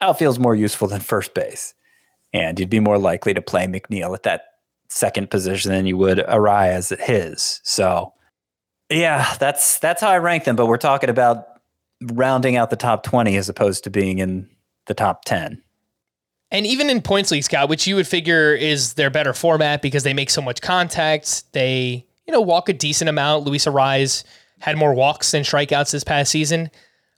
[0.01, 1.75] outfield's more useful than first base.
[2.33, 4.45] And you'd be more likely to play McNeil at that
[4.89, 7.61] second position than you would Arraez at his.
[7.63, 8.13] So
[8.89, 10.55] yeah, that's that's how I rank them.
[10.55, 11.47] But we're talking about
[12.13, 14.49] rounding out the top twenty as opposed to being in
[14.85, 15.61] the top ten.
[16.49, 20.03] And even in points league, Scott, which you would figure is their better format because
[20.03, 23.45] they make so much contact, they you know walk a decent amount.
[23.45, 24.23] Luis Arraez
[24.59, 26.71] had more walks than strikeouts this past season,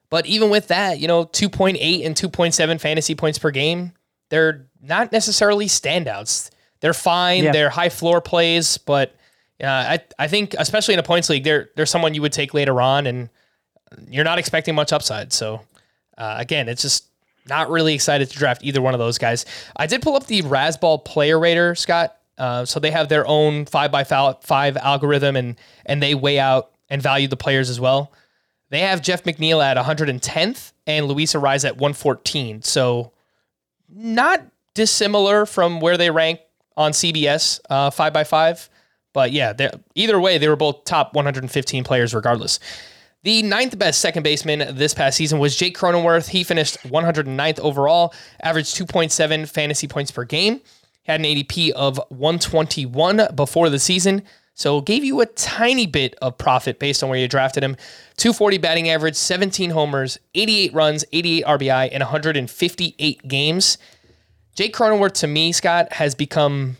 [0.09, 3.37] but even with that, you know, two point eight and two point seven fantasy points
[3.37, 3.93] per game,
[4.29, 6.49] they're not necessarily standouts.
[6.81, 7.43] they're fine.
[7.43, 7.51] Yeah.
[7.51, 9.15] They're high floor plays, but
[9.61, 12.53] uh, I I think especially in a points league, they're they're someone you would take
[12.53, 13.29] later on, and
[14.09, 15.33] you're not expecting much upside.
[15.33, 15.61] So
[16.17, 17.05] uh, again, it's just
[17.47, 19.45] not really excited to draft either one of those guys.
[19.75, 22.15] I did pull up the Razzball Player Rater, Scott.
[22.37, 26.71] Uh, so they have their own five by five algorithm, and and they weigh out
[26.89, 28.11] and value the players as well.
[28.69, 32.61] They have Jeff McNeil at 110th and Luis Arraez at 114.
[32.61, 33.11] So
[33.89, 34.45] not
[34.75, 36.39] dissimilar from where they rank
[36.77, 38.69] on CBS uh, five by five.
[39.13, 39.53] But yeah,
[39.95, 42.59] either way, they were both top 115 players regardless.
[43.23, 46.29] The ninth best second baseman this past season was Jake Cronenworth.
[46.29, 50.61] He finished 109th overall, averaged 2.7 fantasy points per game,
[51.03, 54.23] had an ADP of 121 before the season.
[54.53, 57.75] So gave you a tiny bit of profit based on where you drafted him.
[58.17, 63.77] 240 batting average, 17 homers, 88 runs, 88 RBI, and 158 games.
[64.55, 66.77] Jake Cronenworth, to me, Scott, has become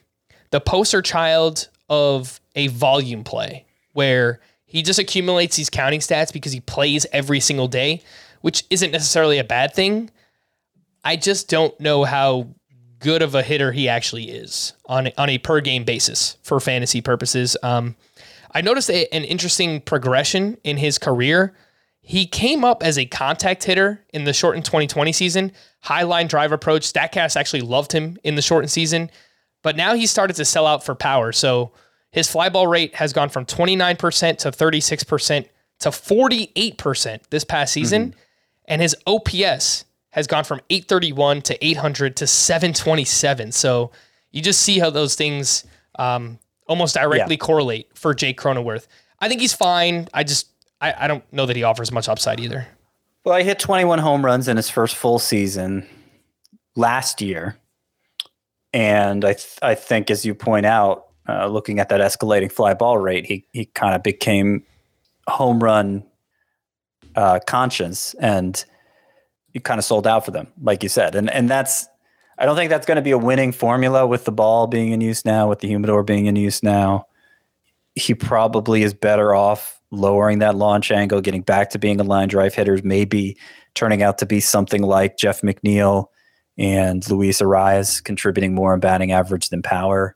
[0.52, 6.52] the poster child of a volume play where he just accumulates these counting stats because
[6.52, 8.04] he plays every single day,
[8.42, 10.12] which isn't necessarily a bad thing.
[11.04, 12.50] I just don't know how
[13.00, 16.60] good of a hitter he actually is on a, on a per game basis for
[16.60, 17.58] fantasy purposes.
[17.64, 17.96] Um,
[18.54, 21.56] I noticed a, an interesting progression in his career.
[22.02, 26.52] He came up as a contact hitter in the shortened 2020 season, high line drive
[26.52, 26.82] approach.
[26.92, 29.10] Statcast actually loved him in the shortened season,
[29.62, 31.32] but now he started to sell out for power.
[31.32, 31.72] So
[32.12, 35.46] his fly ball rate has gone from 29% to 36%
[35.80, 38.10] to 48% this past season.
[38.10, 38.20] Mm-hmm.
[38.66, 43.52] And his OPS has gone from 831 to 800 to 727.
[43.52, 43.92] So
[44.32, 45.66] you just see how those things
[45.98, 47.46] um, almost directly yeah.
[47.46, 48.88] correlate for Jake Cronenworth.
[49.20, 50.08] I think he's fine.
[50.14, 50.48] I just,
[50.82, 52.68] I, I don't know that he offers much upside either.
[53.26, 55.86] Well, he hit 21 home runs in his first full season
[56.76, 57.59] last year.
[58.74, 62.74] And I, th- I think, as you point out, uh, looking at that escalating fly
[62.74, 64.64] ball rate, he he kind of became
[65.28, 66.04] home run
[67.16, 68.64] uh, conscious, and
[69.54, 71.88] he kind of sold out for them, like you said, and and that's
[72.40, 75.02] I don't think that's going to be a winning formula with the ball being in
[75.02, 77.06] use now, with the humidor being in use now.
[77.96, 82.30] He probably is better off lowering that launch angle, getting back to being a line
[82.30, 83.36] drive hitter, maybe
[83.74, 86.06] turning out to be something like Jeff McNeil
[86.60, 90.16] and Luis Arraez, contributing more in batting average than power.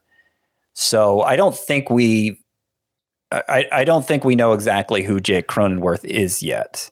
[0.73, 2.39] So I don't think we
[3.32, 6.91] I, I don't think we know exactly who Jake Cronenworth is yet.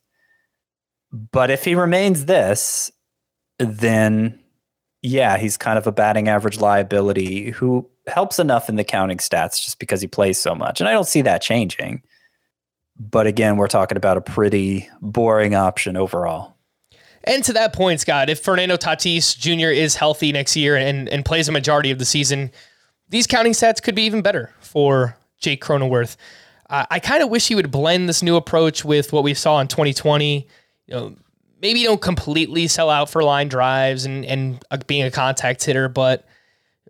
[1.12, 2.90] But if he remains this,
[3.60, 4.40] then
[5.04, 9.64] yeah, he's kind of a batting average liability who helps enough in the counting stats
[9.64, 10.80] just because he plays so much.
[10.80, 12.02] And I don't see that changing.
[12.98, 16.56] But again, we're talking about a pretty boring option overall.
[17.24, 19.70] And to that point, Scott, if Fernando Tatis Jr.
[19.70, 22.52] is healthy next year and, and plays a majority of the season,
[23.10, 26.16] these counting stats could be even better for Jake Cronenworth.
[26.70, 29.60] Uh, I kind of wish he would blend this new approach with what we saw
[29.60, 30.48] in 2020.
[30.88, 31.16] You know,
[31.62, 35.90] maybe don't completely sell out for line drives and and uh, being a contact hitter,
[35.90, 36.26] but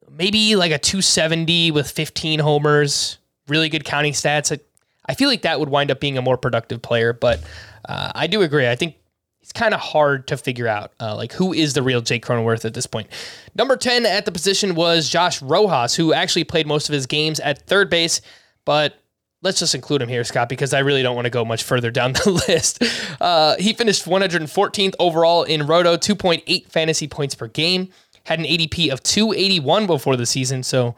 [0.10, 3.18] maybe like a 270 with 15 homers,
[3.48, 4.56] really good counting stats.
[4.56, 4.60] I,
[5.08, 7.42] I feel like that would wind up being a more productive player, but
[7.90, 8.68] uh, I do agree.
[8.68, 8.96] I think
[9.42, 12.64] it's kind of hard to figure out uh, like who is the real Jake Cronenworth
[12.66, 13.08] at this point.
[13.56, 17.40] Number 10 at the position was Josh Rojas, who actually played most of his games
[17.40, 18.22] at third base,
[18.66, 19.02] but
[19.42, 21.90] let's just include him here, Scott, because I really don't want to go much further
[21.90, 22.84] down the list.
[23.20, 27.90] Uh, he finished 114th overall in Roto, 2.8 fantasy points per game,
[28.26, 30.96] had an ADP of 281 before the season, so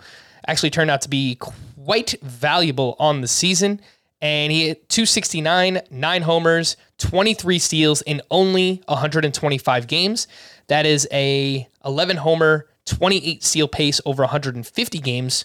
[0.48, 3.80] actually turned out to be quite valuable on the season
[4.24, 10.28] and he hit 269, nine homers, 23 steals in only 125 games.
[10.68, 15.44] That is a 11 homer, 28 steal pace over 150 games.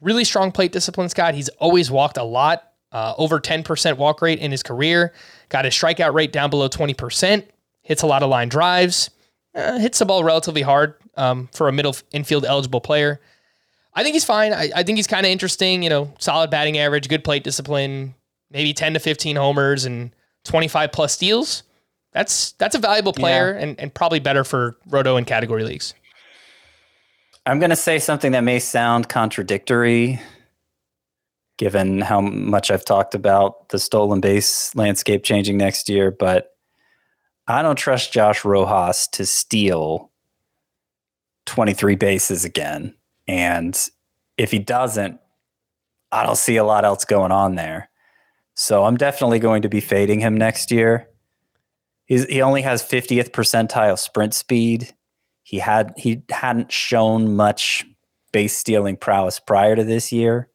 [0.00, 1.34] Really strong plate discipline, Scott.
[1.34, 5.12] He's always walked a lot, uh, over 10% walk rate in his career.
[5.48, 7.44] Got his strikeout rate down below 20%.
[7.82, 9.08] Hits a lot of line drives.
[9.54, 13.20] Uh, hits the ball relatively hard um, for a middle infield eligible player.
[13.96, 14.52] I think he's fine.
[14.52, 15.82] I, I think he's kind of interesting.
[15.82, 18.14] You know, solid batting average, good plate discipline,
[18.50, 21.62] maybe 10 to 15 homers and 25 plus steals.
[22.12, 23.62] That's that's a valuable player yeah.
[23.62, 25.94] and, and probably better for roto and category leagues.
[27.46, 30.20] I'm going to say something that may sound contradictory
[31.58, 36.50] given how much I've talked about the stolen base landscape changing next year, but
[37.46, 40.10] I don't trust Josh Rojas to steal
[41.46, 42.95] 23 bases again.
[43.28, 43.78] And
[44.36, 45.20] if he doesn't,
[46.12, 47.90] I don't see a lot else going on there.
[48.54, 51.08] So I'm definitely going to be fading him next year.
[52.06, 54.94] He's, he only has 50th percentile sprint speed.
[55.42, 57.84] He had he hadn't shown much
[58.32, 60.48] base stealing prowess prior to this year.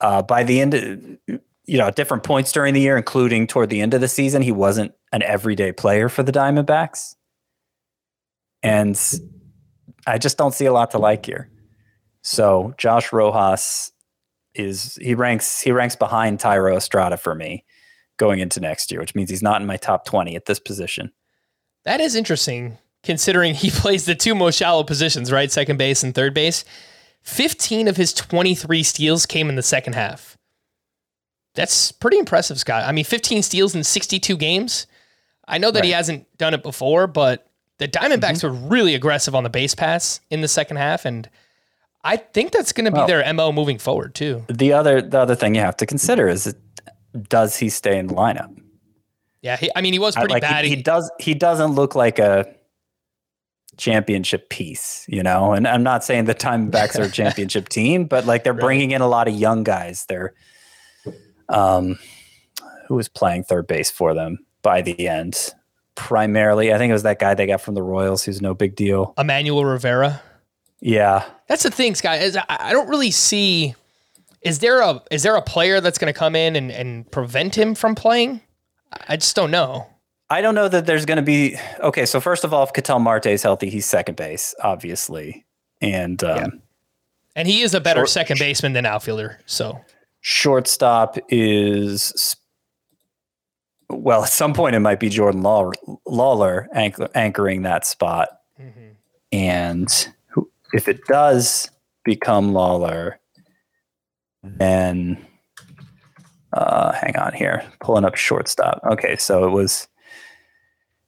[0.00, 3.70] Uh, by the end, of, you know, at different points during the year, including toward
[3.70, 7.16] the end of the season, he wasn't an everyday player for the Diamondbacks.
[8.62, 8.96] And
[10.08, 11.50] I just don't see a lot to like here.
[12.22, 13.92] So Josh Rojas
[14.54, 17.64] is he ranks he ranks behind Thairo Estrada for me
[18.16, 21.12] going into next year, which means he's not in my top 20 at this position.
[21.84, 25.50] That is interesting considering he plays the two most shallow positions, right?
[25.50, 26.64] Second base and third base.
[27.22, 30.36] 15 of his 23 steals came in the second half.
[31.54, 32.84] That's pretty impressive, Scott.
[32.84, 34.86] I mean, 15 steals in 62 games.
[35.46, 35.86] I know that right.
[35.86, 37.47] he hasn't done it before, but
[37.78, 38.62] the Diamondbacks mm-hmm.
[38.64, 41.28] were really aggressive on the base pass in the second half, and
[42.04, 44.44] I think that's going to be well, their mo moving forward too.
[44.48, 46.54] The other the other thing you have to consider is
[47.28, 48.54] does he stay in the lineup?
[49.42, 50.64] Yeah, he, I mean, he was pretty like bad.
[50.64, 51.10] He, he does.
[51.20, 52.46] He doesn't look like a
[53.76, 55.52] championship piece, you know.
[55.52, 58.60] And I'm not saying the Diamondbacks are a championship team, but like they're right.
[58.60, 60.04] bringing in a lot of young guys.
[60.08, 60.34] They're,
[61.48, 61.98] um,
[62.88, 65.54] who was playing third base for them by the end?
[65.98, 68.76] Primarily, I think it was that guy they got from the Royals, who's no big
[68.76, 69.14] deal.
[69.18, 70.22] Emmanuel Rivera.
[70.80, 72.18] Yeah, that's the thing, Scott.
[72.20, 73.74] Is I don't really see.
[74.42, 77.58] Is there a is there a player that's going to come in and, and prevent
[77.58, 78.40] him from playing?
[79.08, 79.88] I just don't know.
[80.30, 81.56] I don't know that there's going to be.
[81.80, 85.44] Okay, so first of all, if Ketel Marte is healthy, he's second base, obviously,
[85.80, 86.46] and um, yeah.
[87.34, 89.40] and he is a better short, second baseman than outfielder.
[89.46, 89.80] So
[90.20, 92.36] shortstop is
[93.90, 95.72] well, at some point it might be Jordan Lawlar,
[96.06, 98.28] Lawlar anchor, anchoring that spot,
[98.60, 98.90] mm-hmm.
[99.32, 100.08] and
[100.72, 101.70] if it does
[102.04, 103.14] become Lawlar,
[104.42, 105.24] then
[106.52, 108.80] uh, hang on here, pulling up shortstop.
[108.92, 109.88] Okay, so it was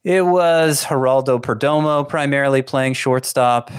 [0.04, 3.70] it was Geraldo Perdomo primarily playing shortstop.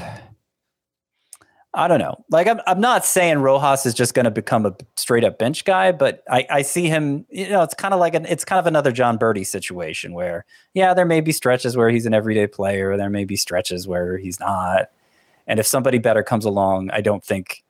[1.74, 2.24] I don't know.
[2.30, 5.64] Like I'm, I'm not saying Rojas is just going to become a straight up bench
[5.64, 7.26] guy, but I, I see him.
[7.30, 10.46] You know, it's kind of like an, it's kind of another Jon Berti situation where,
[10.74, 14.18] yeah, there may be stretches where he's an everyday player, there may be stretches where
[14.18, 14.90] he's not.
[15.48, 17.64] And if somebody better comes along, I don't think,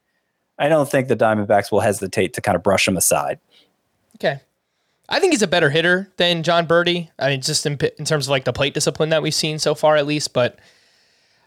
[0.58, 3.40] I don't think the Diamondbacks will hesitate to kind of brush him aside.
[4.16, 4.40] Okay.
[5.10, 7.10] I think he's a better hitter than Jon Berti.
[7.20, 9.76] I mean, just in, in terms of like the plate discipline that we've seen so
[9.76, 10.34] far, at least.
[10.34, 10.58] But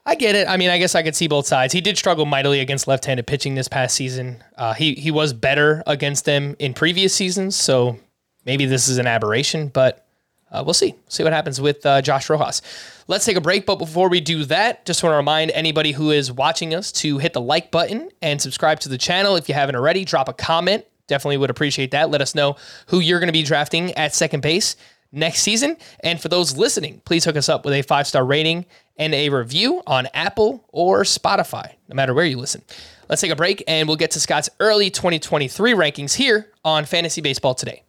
[0.07, 0.49] I get it.
[0.49, 1.73] I mean, I guess I could see both sides.
[1.73, 4.43] He did struggle mightily against left-handed pitching this past season.
[4.57, 7.99] Uh, he he was better against them in previous seasons, so
[8.45, 9.69] maybe this is an aberration.
[9.69, 10.07] But
[10.51, 10.95] uh, we'll see.
[11.09, 12.61] See what happens with uh, Josh Rojas.
[13.09, 13.65] Let's take a break.
[13.65, 17.19] But before we do that, just want to remind anybody who is watching us to
[17.19, 20.05] hit the like button and subscribe to the channel if you haven't already.
[20.05, 22.11] Drop a comment Definitely would appreciate that.
[22.11, 24.77] Let us know who you're going to be drafting at second base
[25.15, 25.77] next season.
[26.01, 29.29] And for those listening, please hook us up with a five star rating and a
[29.29, 32.63] review on Apple or Spotify, no matter where you listen.
[33.09, 37.21] Let's take a break and we'll get to Scott's early 2023 rankings here on Fantasy
[37.21, 37.83] Baseball Today.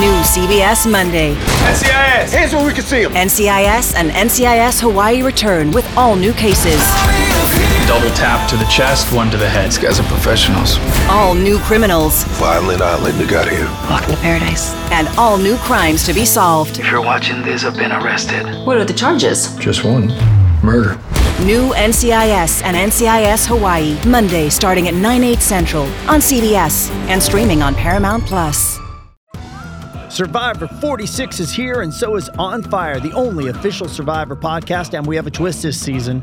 [0.00, 1.34] New CBS Monday.
[1.34, 3.12] NCIS, here's where we can see them.
[3.12, 6.80] NCIS and NCIS Hawaii return with all new cases.
[7.90, 9.66] Double tap to the chest, one to the head.
[9.66, 10.78] These guys are professionals.
[11.08, 12.22] All new criminals.
[12.38, 13.64] Violent Island, they got here.
[13.90, 14.72] Welcome to paradise.
[14.92, 16.78] And all new crimes to be solved.
[16.78, 18.46] If you're watching this, I've been arrested.
[18.64, 19.56] What are the charges?
[19.56, 20.06] Just one
[20.62, 21.00] murder.
[21.44, 27.60] New NCIS and NCIS Hawaii, Monday starting at 9, 8 central on CBS and streaming
[27.60, 28.78] on Paramount Plus.
[30.10, 34.96] Survivor 46 is here, and so is On Fire, the only official Survivor podcast.
[34.96, 36.22] And we have a twist this season.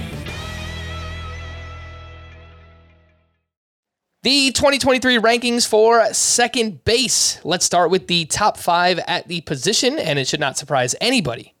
[4.23, 7.43] The 2023 rankings for second base.
[7.43, 11.55] Let's start with the top five at the position, and it should not surprise anybody.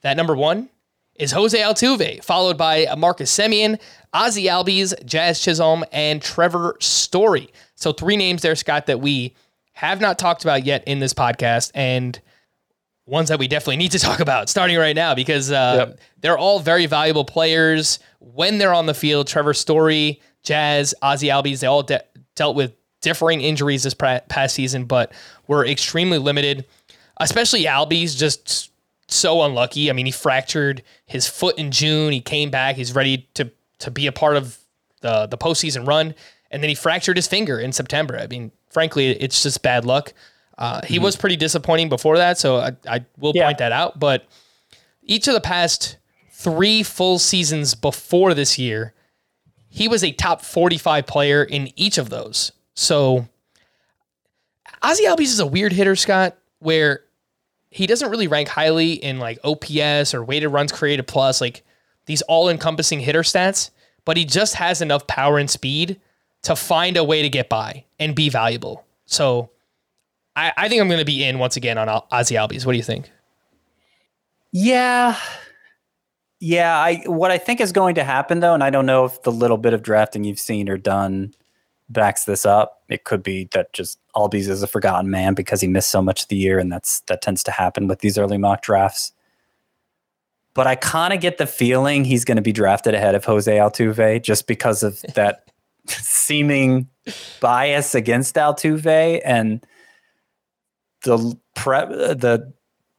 [0.00, 0.70] That number one
[1.16, 3.78] is Jose Altuve, followed by Marcus Semien,
[4.14, 7.50] Ozzy Albies, Jazz Chisholm, and Trevor Story.
[7.74, 9.34] So three names there, Scott, that we
[9.74, 12.18] have not talked about yet in this podcast, and
[13.06, 16.00] ones that we definitely need to talk about starting right now because uh, yep.
[16.20, 19.26] they're all very valuable players when they're on the field.
[19.26, 22.04] Trevor Story, Jazz, Ozzy Albies, they all de-
[22.34, 25.12] dealt with differing injuries this past season, but
[25.46, 26.66] were extremely limited,
[27.18, 28.72] especially Albies, just
[29.08, 29.88] so unlucky.
[29.88, 32.12] I mean, he fractured his foot in June.
[32.12, 32.76] He came back.
[32.76, 34.58] He's ready to to be a part of
[35.02, 36.14] the the postseason run,
[36.50, 38.18] and then he fractured his finger in September.
[38.18, 40.12] I mean, frankly, it's just bad luck.
[40.58, 41.04] Uh, he mm-hmm.
[41.04, 43.46] was pretty disappointing before that, so I, I will yeah.
[43.46, 43.98] point that out.
[43.98, 44.26] But
[45.02, 45.98] each of the past
[46.30, 48.94] three full seasons before this year,
[49.68, 52.52] he was a top 45 player in each of those.
[52.74, 53.28] So
[54.82, 57.00] Ozzy Albies is a weird hitter, Scott, where
[57.70, 61.62] he doesn't really rank highly in like OPS or weighted runs created plus, like
[62.06, 63.70] these all encompassing hitter stats,
[64.04, 66.00] but he just has enough power and speed
[66.42, 68.84] to find a way to get by and be valuable.
[69.04, 69.50] So
[70.36, 72.66] I, I think I'm going to be in once again on Ozzy Albies.
[72.66, 73.10] What do you think?
[74.52, 75.18] Yeah.
[76.38, 79.22] Yeah, I what I think is going to happen though, and I don't know if
[79.22, 81.32] the little bit of drafting you've seen or done
[81.88, 82.82] backs this up.
[82.88, 86.24] It could be that just Albies is a forgotten man because he missed so much
[86.24, 89.12] of the year, and that's that tends to happen with these early mock drafts.
[90.52, 93.54] But I kind of get the feeling he's going to be drafted ahead of Jose
[93.54, 95.50] Altuve just because of that
[95.86, 96.88] seeming
[97.40, 99.66] bias against Altuve and
[101.06, 102.52] the pre- the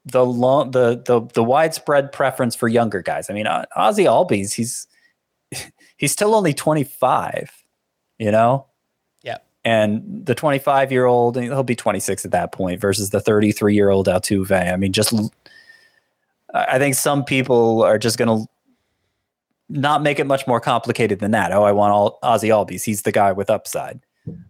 [0.05, 3.29] the long the the the widespread preference for younger guys.
[3.29, 4.87] I mean, Ozzy Albies, he's
[5.97, 7.51] he's still only 25,
[8.17, 8.65] you know?
[9.21, 9.37] Yeah.
[9.63, 13.89] And the 25 year old he'll be 26 at that point versus the 33 year
[13.89, 14.73] old Altuve.
[14.73, 15.13] I mean, just
[16.53, 18.47] I think some people are just going to
[19.69, 21.51] not make it much more complicated than that.
[21.51, 22.85] Oh, I want all Ozzy Albies.
[22.85, 23.99] He's the guy with upside.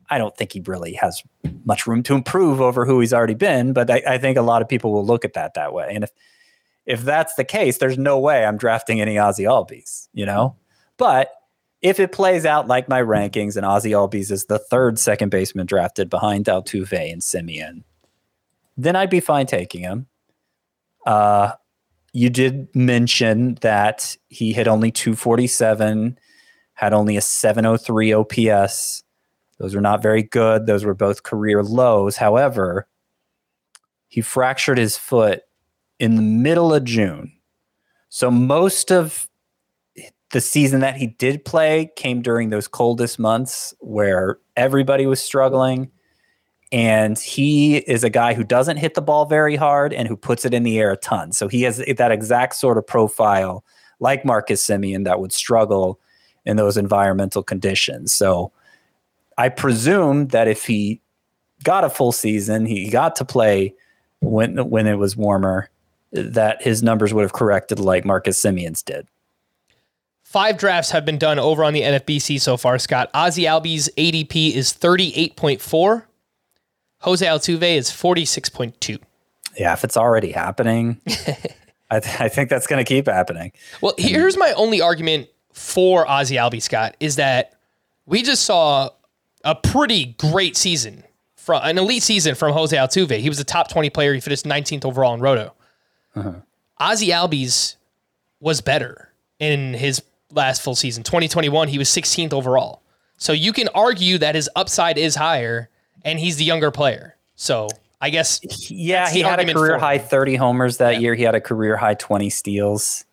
[0.10, 1.22] I don't think he really has
[1.66, 4.62] much room to improve over who he's already been, but I, I think a lot
[4.62, 5.92] of people will look at that that way.
[5.94, 6.12] And if
[6.86, 10.56] if that's the case, there's no way I'm drafting any Ozzy Albies, you know.
[10.96, 11.30] But
[11.82, 15.66] if it plays out like my rankings and Ozzy Albies is the third second baseman
[15.66, 17.84] drafted behind Altuve and Semien,
[18.78, 20.08] then I'd be fine taking him.
[21.06, 21.52] Uh,
[22.14, 26.18] you did mention that he hit only 247,
[26.74, 29.04] had only a 703 OPS.
[29.60, 30.66] Those were not very good.
[30.66, 32.18] Those were both career lows.
[32.18, 32.88] However,
[34.08, 35.42] he fractured his foot
[36.00, 37.34] in the middle of June.
[38.10, 39.28] So most of
[40.32, 45.90] the season that he did play came during those coldest months where everybody was struggling.
[46.72, 50.44] And he is a guy who doesn't hit the ball very hard and who puts
[50.44, 51.32] it in the air a ton.
[51.32, 53.64] So he has that exact sort of profile,
[54.00, 56.00] like Marcus Semien, that would struggle
[56.46, 58.14] in those environmental conditions.
[58.14, 58.52] So
[59.38, 61.02] I presume that if he
[61.64, 63.76] got a full season, he got to play
[64.20, 65.70] when when it was warmer,
[66.12, 69.08] that his numbers would have corrected like Marcus Semien's did.
[70.24, 73.12] Five drafts have been done over on the NFBC so far, Scott.
[73.14, 76.04] Ozzy Albies ADP is 38.4.
[77.00, 79.00] Jose Altuve is 46.2.
[79.58, 81.00] Yeah, if it's already happening,
[81.90, 83.54] I, th- I, think that's going to keep happening.
[83.80, 87.54] Well, here's my only argument for Ozzy Albies, Scott, is that
[88.06, 88.90] we just saw
[89.48, 91.06] a pretty great season,
[91.38, 93.18] from an elite season from Jose Altuve.
[93.18, 94.14] He was a top 20 player.
[94.14, 95.54] He finished 19th overall in Roto.
[96.16, 96.34] Uh-huh.
[96.82, 97.78] Ozzy Albies
[98.42, 101.02] was better in his last full season.
[101.02, 102.82] 2021, he was 16th overall.
[103.18, 105.70] So you can argue that his upside is higher
[106.04, 107.16] and he's the younger player.
[107.36, 107.70] So
[108.02, 111.00] I guess yeah, he had a career high 30 homers that yeah.
[111.00, 111.16] year.
[111.16, 113.06] He had a career high 20 steals.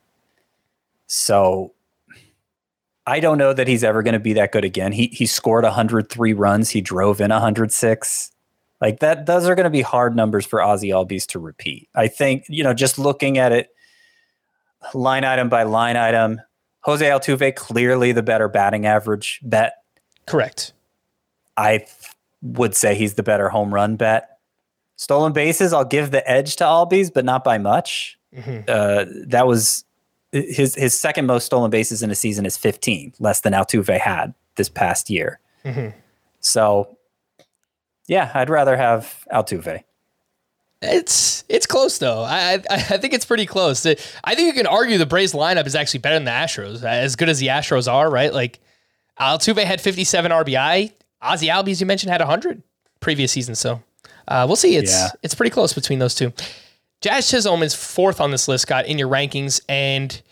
[1.07, 1.74] So
[3.07, 4.93] I don't know that he's ever going to be that good again.
[4.93, 6.71] He he scored 103 runs.
[6.71, 8.31] He drove in 106.
[8.81, 11.89] Like that, those are going to be hard numbers for Ozzy Albies to repeat.
[11.95, 13.71] I think you know, just looking at it
[14.93, 16.41] line item by line item,
[16.81, 19.75] Jose Altuve clearly the better batting average bet.
[20.27, 20.73] Correct.
[21.57, 21.91] I th-
[22.43, 24.39] would say he's the better home run bet.
[24.97, 28.19] Stolen bases, I'll give the edge to Albies, but not by much.
[28.35, 28.69] Mm-hmm.
[28.69, 29.85] Uh, that was
[30.35, 34.35] his his second most stolen bases in a season is 15, less than Altuve had
[34.57, 35.39] this past year.
[35.65, 35.97] Mm-hmm.
[36.41, 36.99] So,
[38.07, 39.83] yeah, I'd rather have Altuve.
[40.83, 42.23] It's it's close though.
[42.23, 43.87] I, I, I think it's pretty close.
[43.87, 43.95] I
[44.35, 46.83] think you can argue the Braves lineup is actually better than the Astros.
[46.83, 48.35] As good as the Astros are, right?
[48.35, 48.61] Like
[49.19, 50.93] Altuve had 57 RBI.
[51.23, 52.63] Ozzy Albies, you mentioned, had 100
[53.01, 53.55] previous season.
[53.55, 53.83] So
[54.29, 54.77] uh, we'll see.
[54.77, 55.09] It's yeah.
[55.23, 56.33] it's pretty close between those two.
[57.05, 60.23] Jazz Chisholm is fourth on this list, Scott, in your rankings, and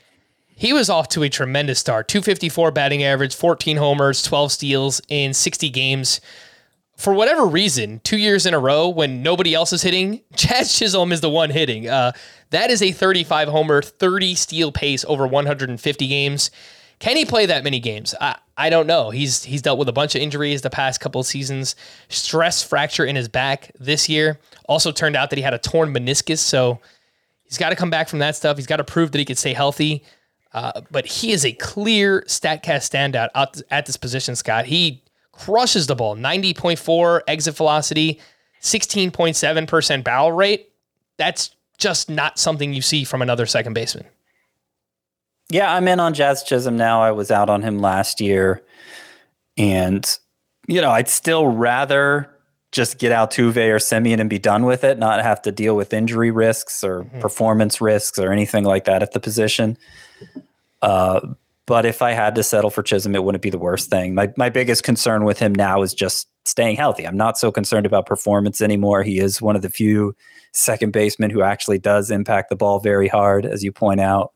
[0.46, 2.08] he was off to a tremendous start.
[2.08, 6.22] 254 batting average, 14 homers, 12 steals in 60 games
[6.96, 11.12] for whatever reason, two years in a row when nobody else is hitting, Jazz Chisholm
[11.12, 11.88] is the one hitting.
[11.88, 12.12] Uh,
[12.50, 16.50] that is a 35 homer, 30 steal pace over 150 games.
[17.02, 18.14] Can he play that many games?
[18.20, 19.10] I, I don't know.
[19.10, 21.74] He's he's dealt with a bunch of injuries the past couple seasons.
[22.08, 24.38] Stress fracture in his back this year.
[24.68, 26.78] Also turned out that he had a torn meniscus, so
[27.42, 28.56] he's got to come back from that stuff.
[28.56, 30.04] He's got to prove that he can stay healthy.
[30.54, 34.66] Uh, but he is a clear Statcast standout at, at this position, Scott.
[34.66, 38.20] He crushes the ball 90.4 exit velocity,
[38.60, 40.70] 16.7% barrel rate.
[41.16, 44.06] That's just not something you see from another second baseman.
[45.52, 47.02] Yeah, I'm in on Jazz Chisholm now.
[47.02, 48.62] I was out on him last year.
[49.58, 50.18] And,
[50.66, 52.30] you know, I'd still rather
[52.72, 55.92] just get Altuve or Semien and be done with it, not have to deal with
[55.92, 57.20] injury risks or mm-hmm.
[57.20, 59.76] performance risks or anything like that at the position.
[60.80, 61.20] Uh,
[61.66, 64.14] but if I had to settle for Chisholm, it wouldn't be the worst thing.
[64.14, 67.06] My my biggest concern with him now is just staying healthy.
[67.06, 69.02] I'm not so concerned about performance anymore.
[69.02, 70.16] He is one of the few
[70.52, 74.32] second basemen who actually does impact the ball very hard, as you point out.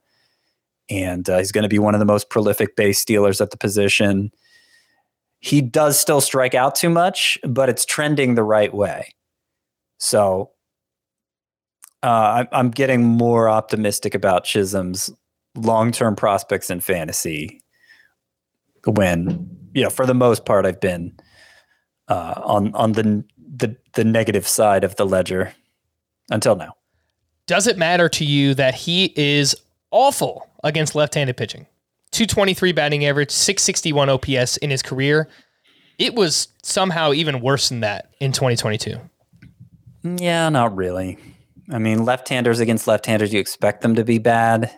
[0.89, 3.57] And uh, he's going to be one of the most prolific base stealers at the
[3.57, 4.31] position.
[5.39, 9.13] He does still strike out too much, but it's trending the right way.
[9.99, 10.51] So
[12.03, 15.11] uh, I'm getting more optimistic about Chisholm's
[15.55, 17.61] long term prospects in fantasy
[18.85, 21.17] when, you know, for the most part, I've been
[22.07, 25.53] uh, on on the, the the negative side of the ledger
[26.29, 26.73] until now.
[27.47, 29.55] Does it matter to you that he is
[29.91, 31.67] awful against left-handed pitching?
[32.11, 35.27] 223 batting average, 661 OPS in his career.
[35.97, 38.99] It was somehow even worse than that in 2022.
[40.03, 41.17] Yeah, not really.
[41.69, 44.71] I mean, left-handers against left-handers, you expect them to be bad.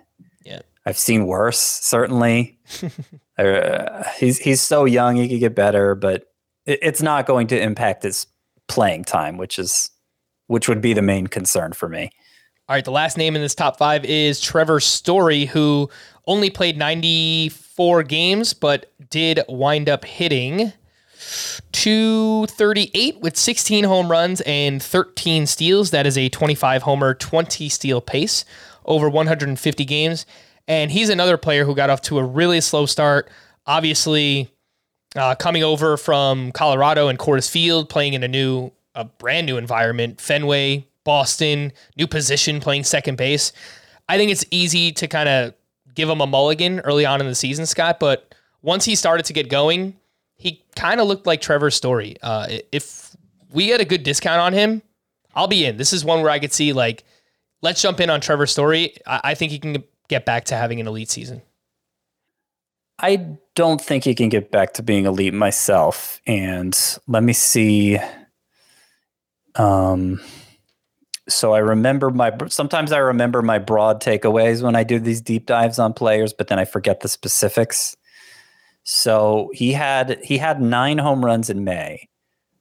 [0.43, 0.61] Yeah.
[0.85, 2.59] I've seen worse, certainly.
[3.37, 6.25] uh, he's he's so young, he could get better, but
[6.65, 8.25] it, it's not going to impact his
[8.67, 9.91] playing time, which is
[10.47, 12.09] which would be the main concern for me.
[12.69, 15.89] All right, the last name in this top five is Trevor Story, who
[16.27, 20.71] only played 94 games, but did wind up hitting
[21.71, 25.89] 238 with 16 home runs and 13 steals.
[25.89, 28.45] That is a 25 homer, 20 steal pace
[28.85, 30.27] over 150 games.
[30.67, 33.31] And he's another player who got off to a really slow start.
[33.65, 34.53] Obviously,
[35.15, 39.57] uh, coming over from Colorado and Coors Field, playing in a new, a brand new
[39.57, 43.51] environment, Fenway, Boston, new position, playing second base.
[44.07, 45.55] I think it's easy to kind of
[45.95, 47.99] give him a mulligan early on in the season, Scott.
[47.99, 49.97] But once he started to get going,
[50.35, 52.15] he kind of looked like Trevor Story.
[52.21, 53.15] Uh, if
[53.51, 54.83] we get a good discount on him,
[55.33, 55.77] I'll be in.
[55.77, 57.03] This is one where I could see like,
[57.63, 58.93] let's jump in on Trevor Story.
[59.07, 61.41] I, I think he can get back to having an elite season.
[62.99, 66.21] I don't think he can get back to being elite myself.
[66.27, 67.97] And let me see.
[69.55, 70.21] Um,
[71.29, 75.45] so I remember my sometimes I remember my broad takeaways when I do these deep
[75.45, 77.95] dives on players, but then I forget the specifics.
[78.83, 82.09] So he had he had nine home runs in May,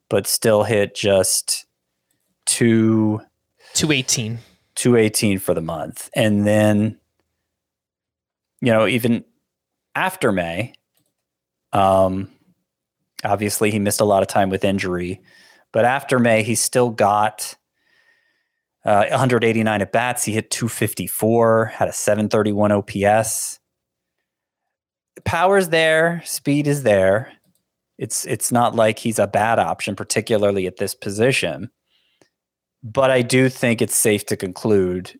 [0.09, 1.65] but still hit just
[2.45, 3.21] two
[3.73, 4.39] two eighteen.
[4.75, 6.09] Two eighteen for the month.
[6.15, 6.97] And then
[8.61, 9.23] you know, even
[9.95, 10.73] after May,
[11.73, 12.29] um
[13.23, 15.21] obviously he missed a lot of time with injury.
[15.71, 17.55] But after May, he still got
[18.85, 20.23] uh, 189 at bats.
[20.23, 23.59] He hit 254, had a 731 OPS
[25.25, 27.31] power's there, speed is there.
[27.97, 31.69] It's it's not like he's a bad option, particularly at this position.
[32.81, 35.19] But I do think it's safe to conclude,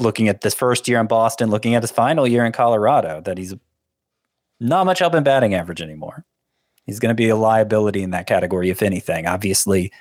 [0.00, 3.38] looking at this first year in Boston, looking at his final year in Colorado, that
[3.38, 3.54] he's
[4.58, 6.24] not much help in batting average anymore.
[6.86, 9.26] He's going to be a liability in that category, if anything.
[9.26, 9.92] Obviously,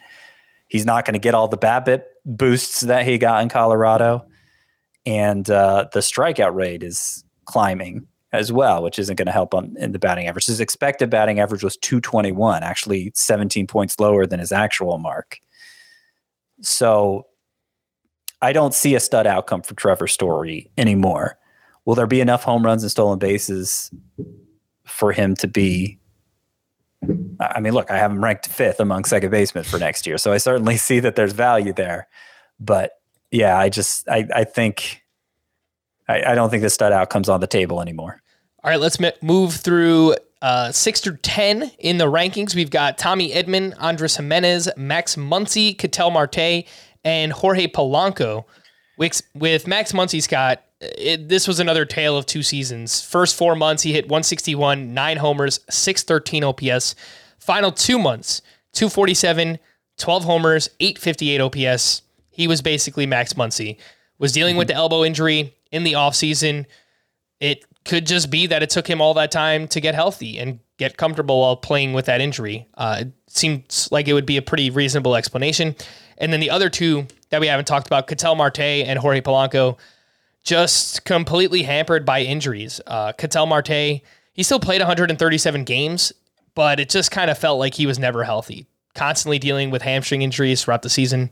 [0.74, 4.26] he's not going to get all the BABIP boosts that he got in Colorado,
[5.06, 9.76] and uh, the strikeout rate is climbing as well, which isn't going to help on
[9.78, 10.48] in the batting average.
[10.48, 15.40] His expected batting average was 221, actually 17 points lower than his actual mark.
[16.62, 17.28] So
[18.42, 21.38] I don't see a stud outcome for Trevor Story anymore.
[21.86, 23.92] Will there be enough home runs and stolen bases
[24.86, 26.00] for him to be?
[27.40, 30.32] I mean, look, I have him ranked fifth among second basemen for next year, so
[30.32, 32.08] I certainly see that there's value there.
[32.60, 32.92] But
[33.32, 35.04] yeah, I just I, I think
[36.08, 38.22] I, I don't think the stud outcome's on the table anymore.
[38.64, 42.54] All right, let's move through uh, six through 10 in the rankings.
[42.54, 46.66] We've got Tommy Edman, Andres Gimenez, Max Muncy, Ketel Marte,
[47.04, 48.46] and Jorge Polanco.
[48.98, 50.62] With, with Max Muncy, Scott,
[50.98, 53.02] it, this was another tale of two seasons.
[53.02, 56.96] First four months, he hit 161, nine homers, 613 OPS.
[57.40, 58.42] Final two months,
[58.74, 59.60] 247,
[59.98, 62.02] 12 homers, 858 OPS.
[62.30, 63.78] He was basically Max Muncy.
[64.18, 64.60] Was dealing mm-hmm.
[64.60, 66.66] with the elbow injury in the offseason.
[67.40, 70.60] It could just be that it took him all that time to get healthy and
[70.78, 72.68] get comfortable while playing with that injury.
[72.76, 75.76] Uh, it seems like it would be a pretty reasonable explanation.
[76.18, 79.78] And then the other two that we haven't talked about, Ketel Marte and Jorge Polanco,
[80.44, 82.82] just completely hampered by injuries.
[82.86, 84.02] Uh, Ketel Marte,
[84.34, 86.14] he still played 137 games,
[86.56, 90.22] but it just kind of felt like he was never healthy, constantly dealing with hamstring
[90.22, 91.32] injuries throughout the season.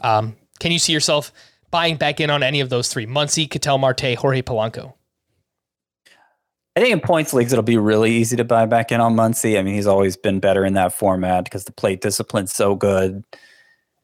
[0.00, 1.32] Um, can you see yourself
[1.70, 4.94] buying back in on any of those three Muncy, Ketel Marte, Jorge Polanco?
[6.76, 9.58] I think in points leagues, it'll be really easy to buy back in on Muncy.
[9.58, 13.24] I mean, he's always been better in that format because the plate discipline's so good.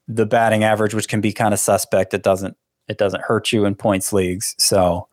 [0.06, 2.56] The batting average, which can be kind of suspect, it doesn't
[2.90, 4.56] it doesn't hurt you in points leagues.
[4.58, 5.06] So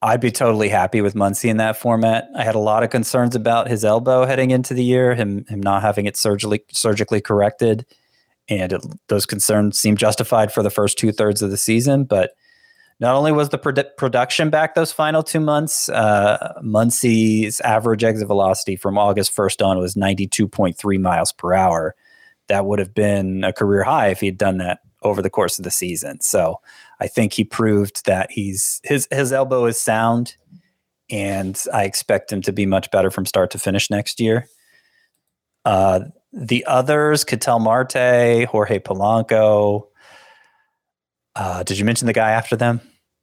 [0.00, 2.28] I'd be totally happy with Muncy in that format.
[2.34, 5.60] I had a lot of concerns about his elbow heading into the year, him him
[5.60, 7.84] not having it surgically surgically corrected,
[8.48, 12.04] and it, those concerns seemed justified for the first two thirds of the season.
[12.04, 12.32] But
[12.98, 18.26] not only was the produ- production back those final two months, uh, Muncy's average exit
[18.26, 21.94] velocity from August 1st on was 92.3 miles per hour.
[22.48, 25.64] That would have been a career high if he'd done that over the course of
[25.64, 26.20] the season.
[26.20, 26.60] So
[27.00, 30.36] I think he proved that he's his his elbow is sound,
[31.10, 34.48] and I expect him to be much better from start to finish next year.
[35.64, 36.00] Uh,
[36.32, 39.86] the others, Ketel Marte, Jorge Polanco.
[41.34, 42.80] Uh, did you mention the guy after them?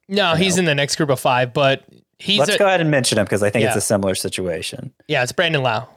[0.07, 1.83] No, he's in the next group of five, but
[2.19, 2.39] he's.
[2.39, 3.69] Let's a, go ahead and mention him because I think Yeah.
[3.69, 4.93] it's a similar situation.
[5.07, 5.87] Yeah, it's Brandon Lowe.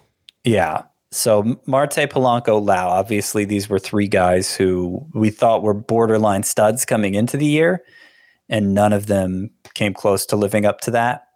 [0.45, 0.83] Yeah.
[1.17, 2.89] So Marte, Polanco, Lowe.
[2.89, 7.83] Obviously, these were three guys who we thought were borderline studs coming into the year,
[8.51, 11.29] and none of them came close to living up to that.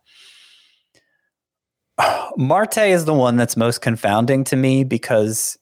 [2.37, 5.57] Marte is the one that's most confounding to me because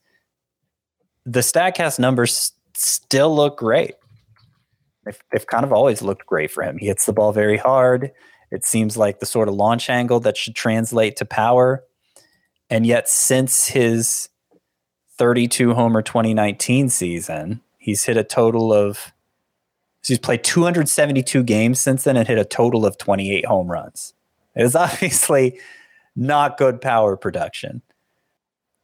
[1.25, 3.95] the Statcast numbers still look great.
[5.05, 6.77] They've, they've kind of always looked great for him.
[6.77, 8.11] He hits the ball very hard.
[8.51, 11.85] It seems like the sort of launch angle that should translate to power.
[12.69, 14.29] And yet, since his
[15.17, 19.11] 32 homer 2019 season, he's hit a total of,
[20.01, 24.13] so he's played 272 games since then and hit a total of 28 home runs.
[24.55, 25.59] It is obviously
[26.15, 27.81] not good power production.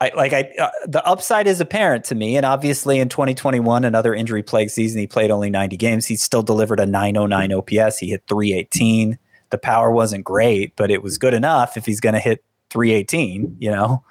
[0.02, 4.14] I like I uh, the upside is apparent to me, and obviously in 2021, another
[4.14, 6.06] injury plagued season, he played only 90 games.
[6.06, 8.00] He still delivered a 909 OPS.
[8.00, 9.18] He hit 318.
[9.52, 12.44] The power wasn't great, but it was good enough if he's going to hit
[12.76, 14.04] 318, you know.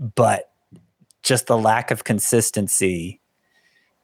[0.00, 0.50] But
[1.22, 3.20] just the lack of consistency,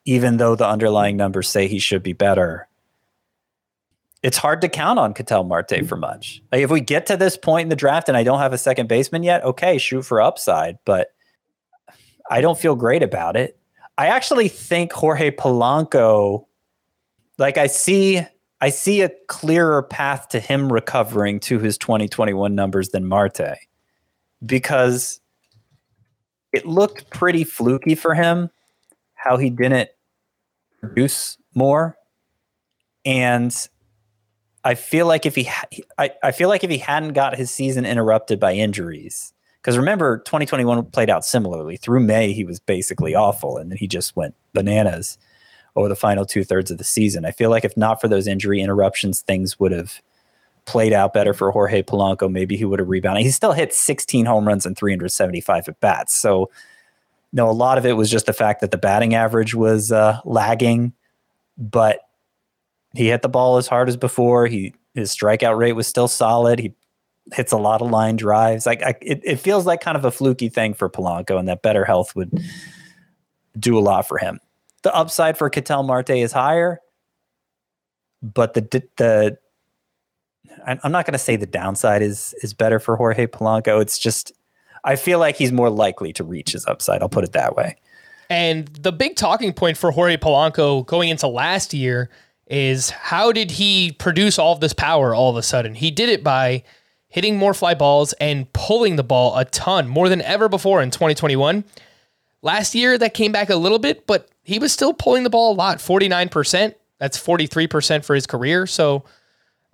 [0.05, 2.69] even though the underlying numbers say he should be better,
[4.23, 6.01] it's hard to count on Ketel Marte for mm-hmm.
[6.01, 6.43] much.
[6.53, 8.59] Like if we get to this point in the draft and I don't have a
[8.59, 11.15] second baseman yet, okay, shoot for upside, but
[12.31, 13.59] I don't feel great about it.
[13.97, 16.45] I actually think Jorge Polanco,
[17.39, 18.27] like I see,
[18.61, 23.57] I see a clearer path to him recovering to his 2021 numbers than Marte,
[24.45, 25.21] because
[26.53, 28.51] it looked pretty fluky for him
[29.15, 29.91] how he didn't
[30.81, 31.97] produce more,
[33.05, 33.69] and
[34.65, 35.49] I feel like if he,
[35.99, 39.33] I, I feel like if he hadn't got his season interrupted by injuries,
[39.63, 41.77] because remember 2021 played out similarly.
[41.77, 45.17] Through May, he was basically awful, and then he just went bananas
[45.79, 47.25] over the final two thirds of the season.
[47.25, 50.03] I feel like if not for those injury interruptions, things would have
[50.67, 52.31] played out better for Jorge Polanco.
[52.31, 53.25] Maybe he would have rebounded.
[53.25, 56.15] He still hit 16 home runs and 375 at bats.
[56.17, 56.51] So,
[57.33, 60.21] no, a lot of it was just the fact that the batting average was uh,
[60.25, 60.95] lagging,
[61.57, 62.01] but
[62.95, 64.47] he hit the ball as hard as before.
[64.47, 66.59] He his strikeout rate was still solid.
[66.59, 66.75] He
[67.33, 68.67] hits a lot of line drives.
[68.67, 71.63] Like I, it, it feels like kind of a fluky thing for Polanco, and that
[71.63, 72.33] better health would
[73.59, 74.41] do a lot for him.
[74.83, 76.81] The upside for Ketel Marte is higher,
[78.23, 79.39] but the the
[80.67, 83.81] I'm not going to say the downside is is better for Jorge Polanco.
[83.81, 84.33] It's just
[84.85, 87.03] I feel like he's more likely to reach his upside.
[87.03, 87.77] I'll put it that way.
[88.31, 92.11] And the big talking point for Jorge Polanco going into last year
[92.47, 95.75] is how did he produce all of this power all of a sudden?
[95.75, 96.63] He did it by
[97.09, 100.91] hitting more fly balls and pulling the ball a ton, more than ever before in
[100.91, 101.65] 2021.
[102.43, 105.53] Last year, that came back a little bit, but he was still pulling the ball
[105.53, 106.75] a lot 49%.
[106.97, 108.67] That's 43% for his career.
[108.67, 109.05] So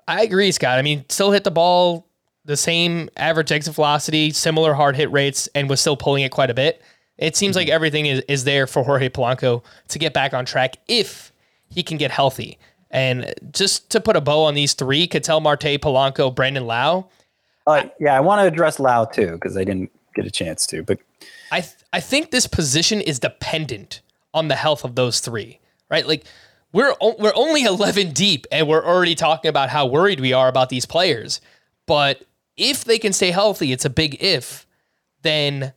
[0.09, 0.81] I agree, Scott.
[0.81, 2.09] I mean, still hit the ball
[2.45, 6.51] the same average exit velocity, similar hard hit rates, and was still pulling it quite
[6.51, 6.83] a bit.
[7.19, 10.75] It seems like everything is, is there for Jorge Polanco to get back on track
[10.89, 11.33] if
[11.69, 12.59] he can get healthy.
[12.91, 17.09] And just to put a bow on these three, Ketel Marte, Polanco, Brandon Lowe,
[17.69, 20.83] Uh, yeah, I want to address Lowe too because I didn't get a chance to.
[20.83, 20.99] But
[21.53, 24.01] I th- I think this position is dependent
[24.35, 25.61] on the health of those three,
[25.91, 26.07] right?
[26.07, 26.25] Like
[26.73, 30.49] we're o- we're only 11 deep and we're already talking about how worried we are
[30.49, 31.41] about these players.
[31.87, 32.23] But
[32.57, 34.67] if they can stay healthy, it's a big if,
[35.23, 35.73] then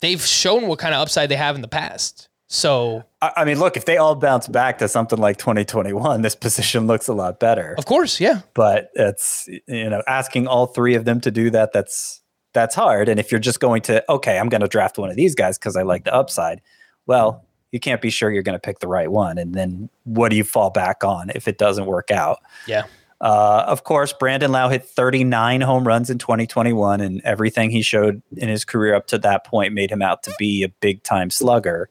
[0.00, 2.28] they've shown what kind of upside they have in the past.
[2.46, 6.34] So, I, I mean, look, if they all bounce back to something like 2021, this
[6.46, 7.74] position looks a lot better.
[7.78, 8.42] of course, yeah.
[8.54, 11.72] But it's you know asking all three of them to do that.
[11.72, 12.22] That's
[12.52, 13.08] that's hard.
[13.08, 15.58] And if you're just going to okay, I'm going to draft one of these guys
[15.58, 16.60] because I like the upside.
[17.06, 17.44] Well,
[17.74, 19.36] you can't be sure you're going to pick the right one.
[19.36, 22.38] And then what do you fall back on if it doesn't work out?
[22.68, 22.84] Yeah.
[23.20, 28.22] Uh, of course, Brandon Lowe hit 39 home runs in 2021, and everything he showed
[28.36, 31.30] in his career up to that point made him out to be a big time
[31.30, 31.90] slugger.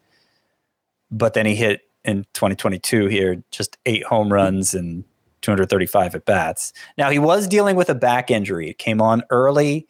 [1.11, 5.03] But then he hit in 2022 here just eight home runs and
[5.41, 6.71] 235 at bats.
[6.97, 8.69] Now he was dealing with a back injury.
[8.69, 9.85] It came on early.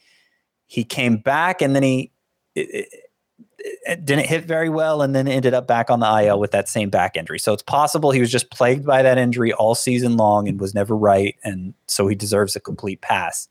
[0.65, 2.11] He came back and then he
[2.55, 2.87] it,
[4.03, 6.89] didn't hit very well and then ended up back on the IL with that same
[6.89, 7.39] back injury.
[7.39, 10.73] So it's possible he was just plagued by that injury all season long and was
[10.73, 11.35] never right.
[11.43, 13.47] And so he deserves a complete pass.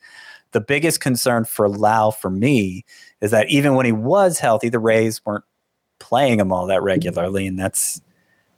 [0.52, 2.84] The biggest concern for Lowe for me
[3.20, 5.44] is that even when he was healthy, the Rays weren't
[5.98, 7.46] playing him all that regularly.
[7.46, 8.00] And that's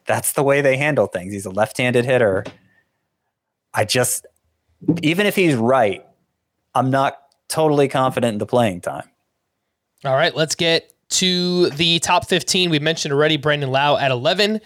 [0.07, 1.33] that's the way they handle things.
[1.33, 2.45] He's a left-handed hitter.
[3.73, 4.27] I just
[5.03, 6.05] even if he's right,
[6.75, 9.09] I'm not totally confident in the playing time.
[10.05, 12.71] All right, let's get to the top 15.
[12.71, 14.61] We mentioned already Brandon Lowe at 11.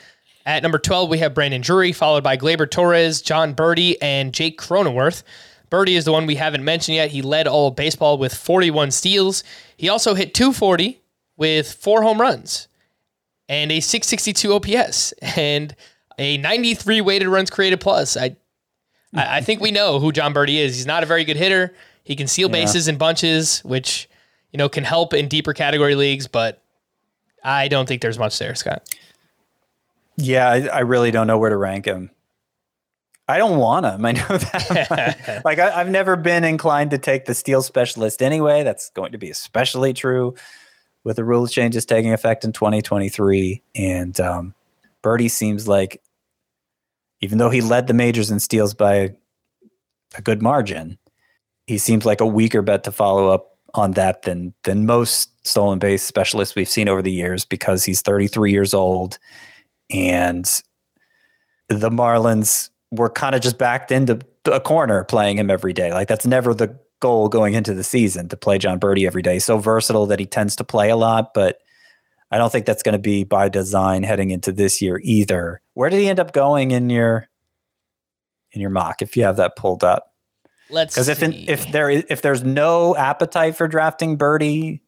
[0.47, 4.59] At number 12, we have Brandon Drury, followed by Gleyber Torres, Jon Berti, and Jake
[4.59, 5.23] Cronenworth.
[5.71, 7.11] Berti is the one we haven't mentioned yet.
[7.11, 9.45] He led all of baseball with 41 steals.
[9.77, 11.03] He also hit 240
[11.37, 12.69] with four home runs
[13.49, 15.75] and a 662 OPS and
[16.19, 18.17] a 93 weighted runs created plus.
[18.17, 18.37] I
[19.15, 20.77] I, think we know who Jon Berti is.
[20.77, 21.75] He's not a very good hitter.
[22.05, 22.93] He can steal bases yeah.
[22.93, 24.07] in bunches, which
[24.53, 26.63] you know can help in deeper category leagues, but
[27.45, 28.89] I don't think there's much there, Scott.
[30.17, 32.11] Yeah, I, I really don't know where to rank him.
[33.29, 34.05] I don't want him.
[34.05, 35.43] I know that.
[35.45, 38.63] like I, have never been inclined to take the steal specialist anyway.
[38.65, 40.35] That's going to be especially true
[41.05, 43.63] with the rules changes taking effect in 2023.
[43.75, 44.55] And um,
[45.03, 46.03] Berti seems like,
[47.21, 49.15] even though he led the majors in steals by
[50.15, 50.99] a good margin,
[51.67, 55.79] he seems like a weaker bet to follow up on that than than most stolen
[55.79, 59.19] base specialists we've seen over the years because he's 33 years old
[59.91, 60.63] and
[61.69, 65.93] the Marlins were kind of just backed into a corner playing him every day.
[65.93, 69.39] Like that's never the goal going into the season to play Jon Berti every day.
[69.39, 71.59] So versatile that he tends to play a lot, but
[72.31, 75.61] I don't think that's going to be by design heading into this year either.
[75.75, 77.29] Where did he end up going in your
[78.53, 80.15] in your mock if you have that pulled up?
[80.71, 84.81] Let's because if in, if there is, if there's no appetite for drafting Berti,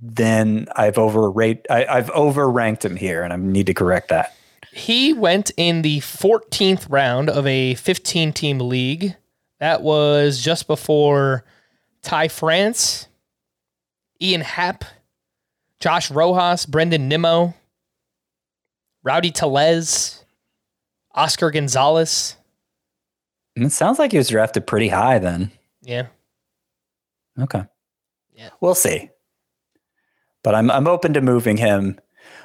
[0.00, 4.34] then I've overrate I, I've overranked him here, and I need to correct that.
[4.72, 9.16] He went in the 14th round of a 15 team league
[9.58, 11.44] that was just before
[12.02, 13.08] Ty France,
[14.20, 14.84] Ian Happ,
[15.80, 17.54] Josh Rojas, Brandon Nimmo,
[19.02, 20.24] Rowdy Tellez,
[21.14, 22.36] Oscar Gonzalez.
[23.60, 25.50] It sounds like he was drafted pretty high then.
[25.82, 26.06] Yeah.
[27.38, 27.64] Okay.
[28.34, 28.50] Yeah.
[28.60, 29.10] We'll see.
[30.42, 32.00] But I'm I'm open to moving him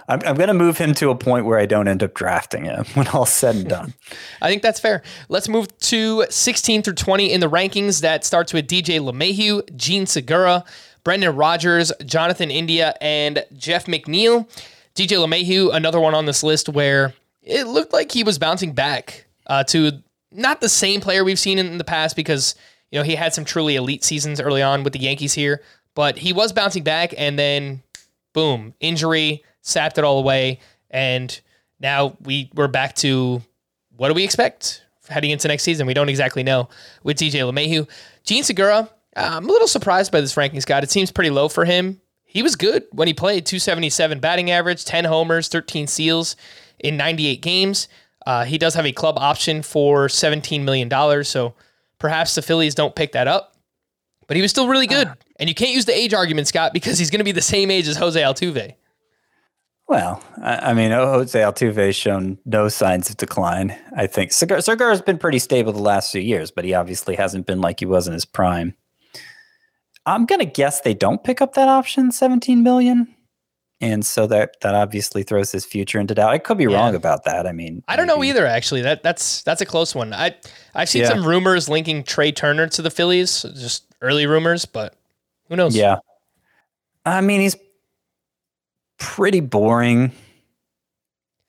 [0.08, 2.66] I'm, I'm going to move him to a point where I don't end up drafting
[2.66, 3.94] him when all's said and done.
[4.42, 5.02] I think that's fair.
[5.30, 8.02] Let's move to 16 through 20 in the rankings.
[8.02, 10.64] That starts with DJ LeMahieu, Jean Segura,
[11.04, 14.48] Brendan Rodgers, Jonathan India, and Jeff McNeil.
[14.96, 19.26] DJ LeMahieu, another one on this list where it looked like he was bouncing back
[19.48, 19.92] uh, to
[20.36, 22.56] not the same player we've seen in the past because
[22.92, 25.62] you know he had some truly elite seasons early on with the Yankees here,
[25.96, 27.82] but he was bouncing back and then
[28.34, 30.60] boom, injury, sapped it all away,
[30.92, 31.40] and
[31.80, 33.42] now we we're back to
[33.96, 35.88] what do we expect heading into next season?
[35.88, 36.70] We don't exactly know
[37.04, 37.88] with DJ LeMahieu.
[38.24, 40.84] Jean Segura, I'm a little surprised by this ranking, Scott.
[40.84, 42.02] It seems pretty low for him.
[42.24, 46.36] He was good when he played 277 batting average, 10 homers, 13 steals
[46.80, 47.88] in 98 games.
[48.26, 51.54] Uh, he does have a club option for $17 million, so
[52.00, 53.56] perhaps the Phillies don't pick that up.
[54.28, 55.12] But he was still really good.
[55.40, 57.70] And you can't use the age argument, Scott, because he's going to be the same
[57.70, 58.74] age as Jose Altuve.
[59.88, 63.78] Well, I, I mean, Jose Altuve has shown no signs of decline.
[63.96, 67.16] I think Segura Segura has been pretty stable the last few years, but he obviously
[67.16, 68.74] hasn't been like he was in his prime.
[70.08, 73.15] I'm gonna guess they don't pick up that option, 17 million,
[73.82, 76.32] and so that that obviously throws his future into doubt.
[76.32, 76.76] I could be yeah.
[76.76, 77.46] wrong about that.
[77.46, 78.18] I mean, I don't maybe.
[78.18, 78.46] know either.
[78.46, 80.14] Actually, that that's that's a close one.
[80.14, 80.36] I
[80.74, 81.10] I've seen yeah.
[81.10, 84.96] some rumors linking Trea Turner to the Phillies, just early rumors, but
[85.50, 85.76] who knows?
[85.76, 85.98] Yeah,
[87.06, 87.56] I mean, he's
[88.98, 90.12] pretty boring.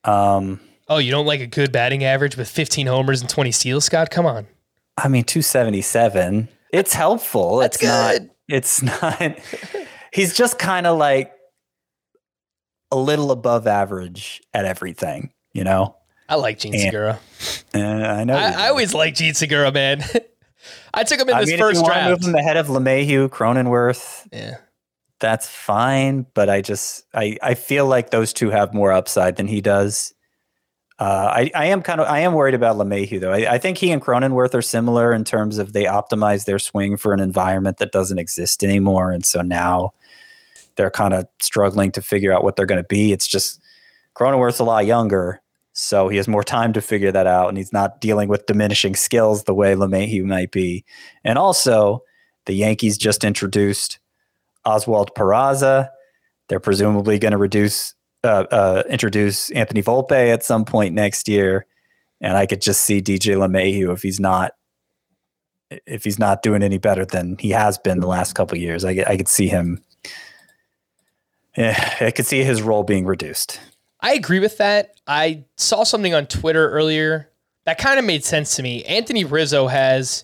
[0.03, 3.85] Um, oh, you don't like a good batting average with 15 homers and 20 steals,
[3.85, 4.09] Scott?
[4.09, 4.47] Come on.
[4.97, 6.47] I mean, 277.
[6.71, 7.57] It's helpful.
[7.57, 8.21] That's it's good.
[8.23, 8.31] not.
[8.47, 9.39] It's not.
[10.13, 11.33] he's just kind of like
[12.91, 15.95] a little above average at everything, you know?
[16.29, 17.19] I like Jean Segura.
[17.73, 18.35] Uh, I know.
[18.35, 20.03] I, I, always like Jean Segura, man.
[20.93, 22.09] I took him in I this mean, first if you draft.
[22.09, 24.27] Move him ahead of LeMahieu, Cronenworth.
[24.31, 24.57] Yeah.
[25.19, 26.25] that's fine.
[26.33, 30.13] But I just I I feel like those two have more upside than he does.
[30.99, 33.31] Uh, I, I am kind of I am worried about LeMahieu though.
[33.31, 36.97] I, I think he and Cronenworth are similar in terms of they optimize their swing
[36.97, 39.91] for an environment that doesn't exist anymore, and so now
[40.77, 43.11] they're kind of struggling to figure out what they're going to be.
[43.11, 43.59] It's just
[44.15, 45.41] Cronenworth's a lot younger,
[45.73, 48.95] so he has more time to figure that out, and he's not dealing with diminishing
[48.95, 50.85] skills the way LeMahieu might be.
[51.23, 52.03] And also,
[52.45, 53.99] the Yankees just introduced
[54.65, 55.89] Oswald Peraza.
[56.47, 61.65] They're presumably going to reduce uh, uh, introduce Anthony Volpe at some point next year,
[62.19, 64.53] and I could just see DJ LeMahieu if he's not
[65.69, 68.83] if he's not doing any better than he has been the last couple years.
[68.83, 69.83] I I could see him.
[71.57, 73.59] Yeah, I could see his role being reduced.
[73.99, 74.93] I agree with that.
[75.07, 77.29] I saw something on Twitter earlier
[77.65, 78.85] that kind of made sense to me.
[78.85, 80.23] Anthony Rizzo has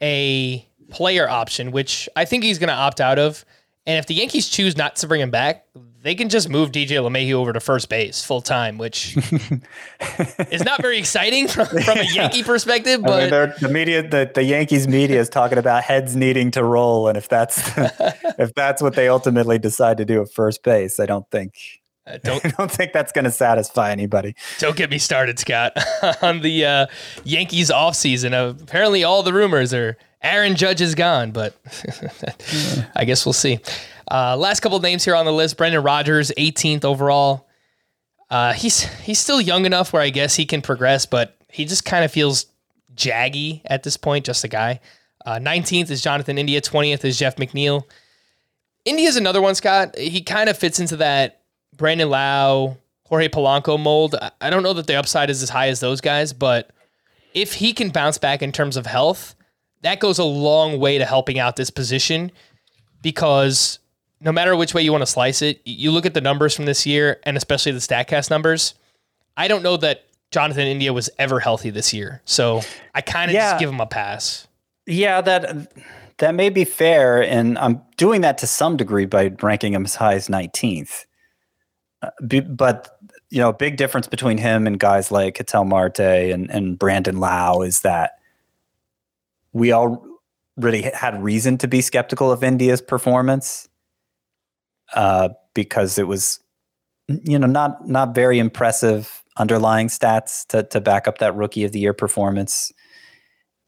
[0.00, 3.44] a player option, which I think he's going to opt out of.
[3.86, 5.66] And if the Yankees choose not to bring him back,
[6.08, 9.14] they can just move DJ LeMahieu over to first base full time, which
[10.50, 13.02] is not very exciting from, from a Yankee perspective.
[13.02, 16.64] But I mean, the media, the, the Yankees media is talking about heads needing to
[16.64, 17.60] roll, and if that's
[18.38, 21.52] if that's what they ultimately decide to do at first base, I don't think
[22.06, 24.34] uh, don't I don't think that's going to satisfy anybody.
[24.60, 25.76] Don't get me started, Scott,
[26.22, 26.86] on the uh,
[27.24, 28.32] Yankees offseason.
[28.32, 31.54] Uh, apparently, all the rumors are Aaron Judge is gone, but
[32.96, 33.60] I guess we'll see.
[34.10, 37.48] Uh, last couple names here on the list: Brendan Rodgers, 18th overall.
[38.30, 41.84] Uh, he's he's still young enough where I guess he can progress, but he just
[41.84, 42.46] kind of feels
[42.94, 44.26] jaggy at this point.
[44.26, 44.80] Just a guy.
[45.24, 46.60] Uh, 19th is Jonathan India.
[46.60, 47.82] 20th is Jeff McNeil.
[48.84, 49.96] India's another one, Scott.
[49.98, 51.42] He kind of fits into that
[51.76, 54.14] Brandon Lowe, Jorge Polanco mold.
[54.40, 56.70] I don't know that the upside is as high as those guys, but
[57.34, 59.34] if he can bounce back in terms of health,
[59.82, 62.32] that goes a long way to helping out this position
[63.02, 63.78] because
[64.20, 66.66] no matter which way you want to slice it, you look at the numbers from
[66.66, 68.74] this year and especially the StatCast numbers.
[69.36, 72.20] I don't know that Jonathan India was ever healthy this year.
[72.24, 72.62] So
[72.94, 73.52] I kind of yeah.
[73.52, 74.48] just give him a pass.
[74.86, 75.72] Yeah, that
[76.18, 77.22] that may be fair.
[77.22, 81.06] And I'm doing that to some degree by ranking him as high as 19th.
[82.02, 82.10] Uh,
[82.48, 82.98] but,
[83.30, 87.18] you know, a big difference between him and guys like Ketel Marte and, and Brandon
[87.18, 88.12] Lowe is that
[89.52, 90.04] we all
[90.56, 93.67] really had reason to be skeptical of India's performance
[94.94, 96.40] uh, because it was,
[97.08, 101.72] you know, not not very impressive underlying stats to to back up that rookie of
[101.72, 102.72] the year performance.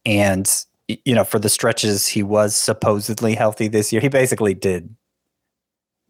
[0.05, 0.49] And
[0.87, 4.95] you know, for the stretches he was supposedly healthy this year, he basically did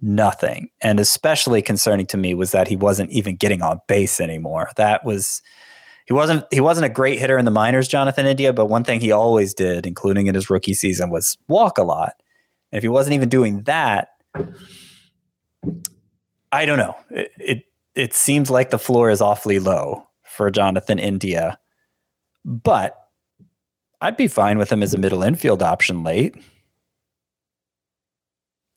[0.01, 0.70] nothing.
[0.82, 4.70] And especially concerning to me was that he wasn't even getting on base anymore.
[4.78, 5.41] That was
[6.05, 8.99] he wasn't he wasn't a great hitter in the minors, Jonathan India, but one thing
[8.99, 12.14] he always did, including in his rookie season, was walk a lot.
[12.72, 14.09] And if he wasn't even doing that,
[16.51, 16.95] I don't know.
[17.09, 17.64] It, it
[17.95, 21.59] it seems like the floor is awfully low for Jonathan India,
[22.45, 22.97] but
[23.99, 26.36] I'd be fine with him as a middle infield option late.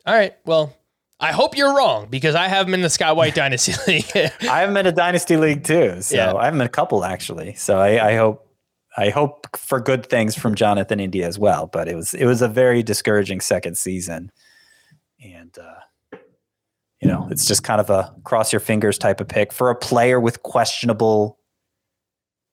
[0.07, 0.35] All right.
[0.45, 0.77] Well,
[1.21, 4.11] I hope you're wrong because I have him in the Scott White Dynasty League.
[4.15, 6.03] I have him in a Dynasty League too.
[6.03, 6.35] So yeah.
[6.35, 7.55] I have him in a couple actually.
[7.55, 8.47] So I, I hope
[8.97, 11.67] I hope for good things from Jonathan India as well.
[11.67, 14.31] But it was it was a very discouraging second season,
[15.23, 15.81] and uh,
[17.05, 19.77] you know, it's just kind of a cross your fingers type of pick for a
[19.77, 21.39] player with questionable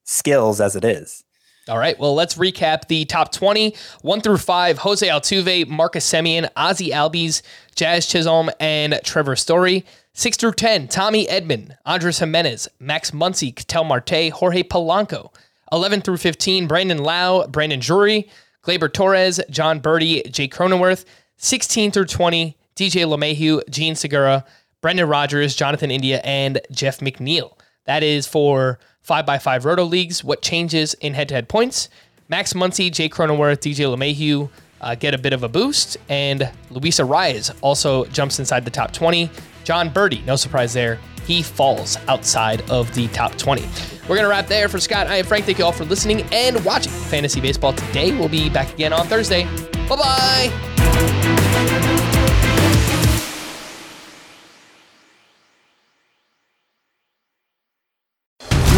[0.04, 1.24] skills as it is.
[1.70, 4.80] All right, well, let's recap the top 20, 1 through 5.
[4.80, 7.42] Jose Altuve, Marcus Semien, Ozzie Albies,
[7.76, 9.86] Jazz Chisholm, and Trevor Story.
[10.16, 15.34] 6 through 10, Tommy Edman, Andres Gimenez, Max Muncy, Ketel Marte, Jorge Polanco.
[15.72, 18.28] 11 through 15, Brandon Lowe, Brandon Drury,
[18.66, 21.06] Gleyber Torres, Jon Berti, Jay Cronenworth.
[21.38, 24.44] 16 through 20, DJ LeMahieu, Jean Segura,
[24.82, 27.54] Brendan Rodgers, Jonathan India, and Jeff McNeil.
[27.86, 30.24] That is for 5x5 Roto Leagues.
[30.24, 31.90] What changes in head to head points?
[32.28, 34.50] Max Muncy, Jay Cronenworth, DJ LeMahieu
[34.82, 38.92] uh, get a bit of a boost, and Luis Arraez also jumps inside the top
[38.92, 39.30] 20.
[39.64, 43.62] Jon Berti, no surprise there, he falls outside of the top 20.
[44.10, 45.06] We're going to wrap there for Scott.
[45.06, 45.46] I am Frank.
[45.46, 48.18] Thank you all for listening and watching Fantasy Baseball today.
[48.18, 49.44] We'll be back again on Thursday.
[49.88, 51.98] Bye bye.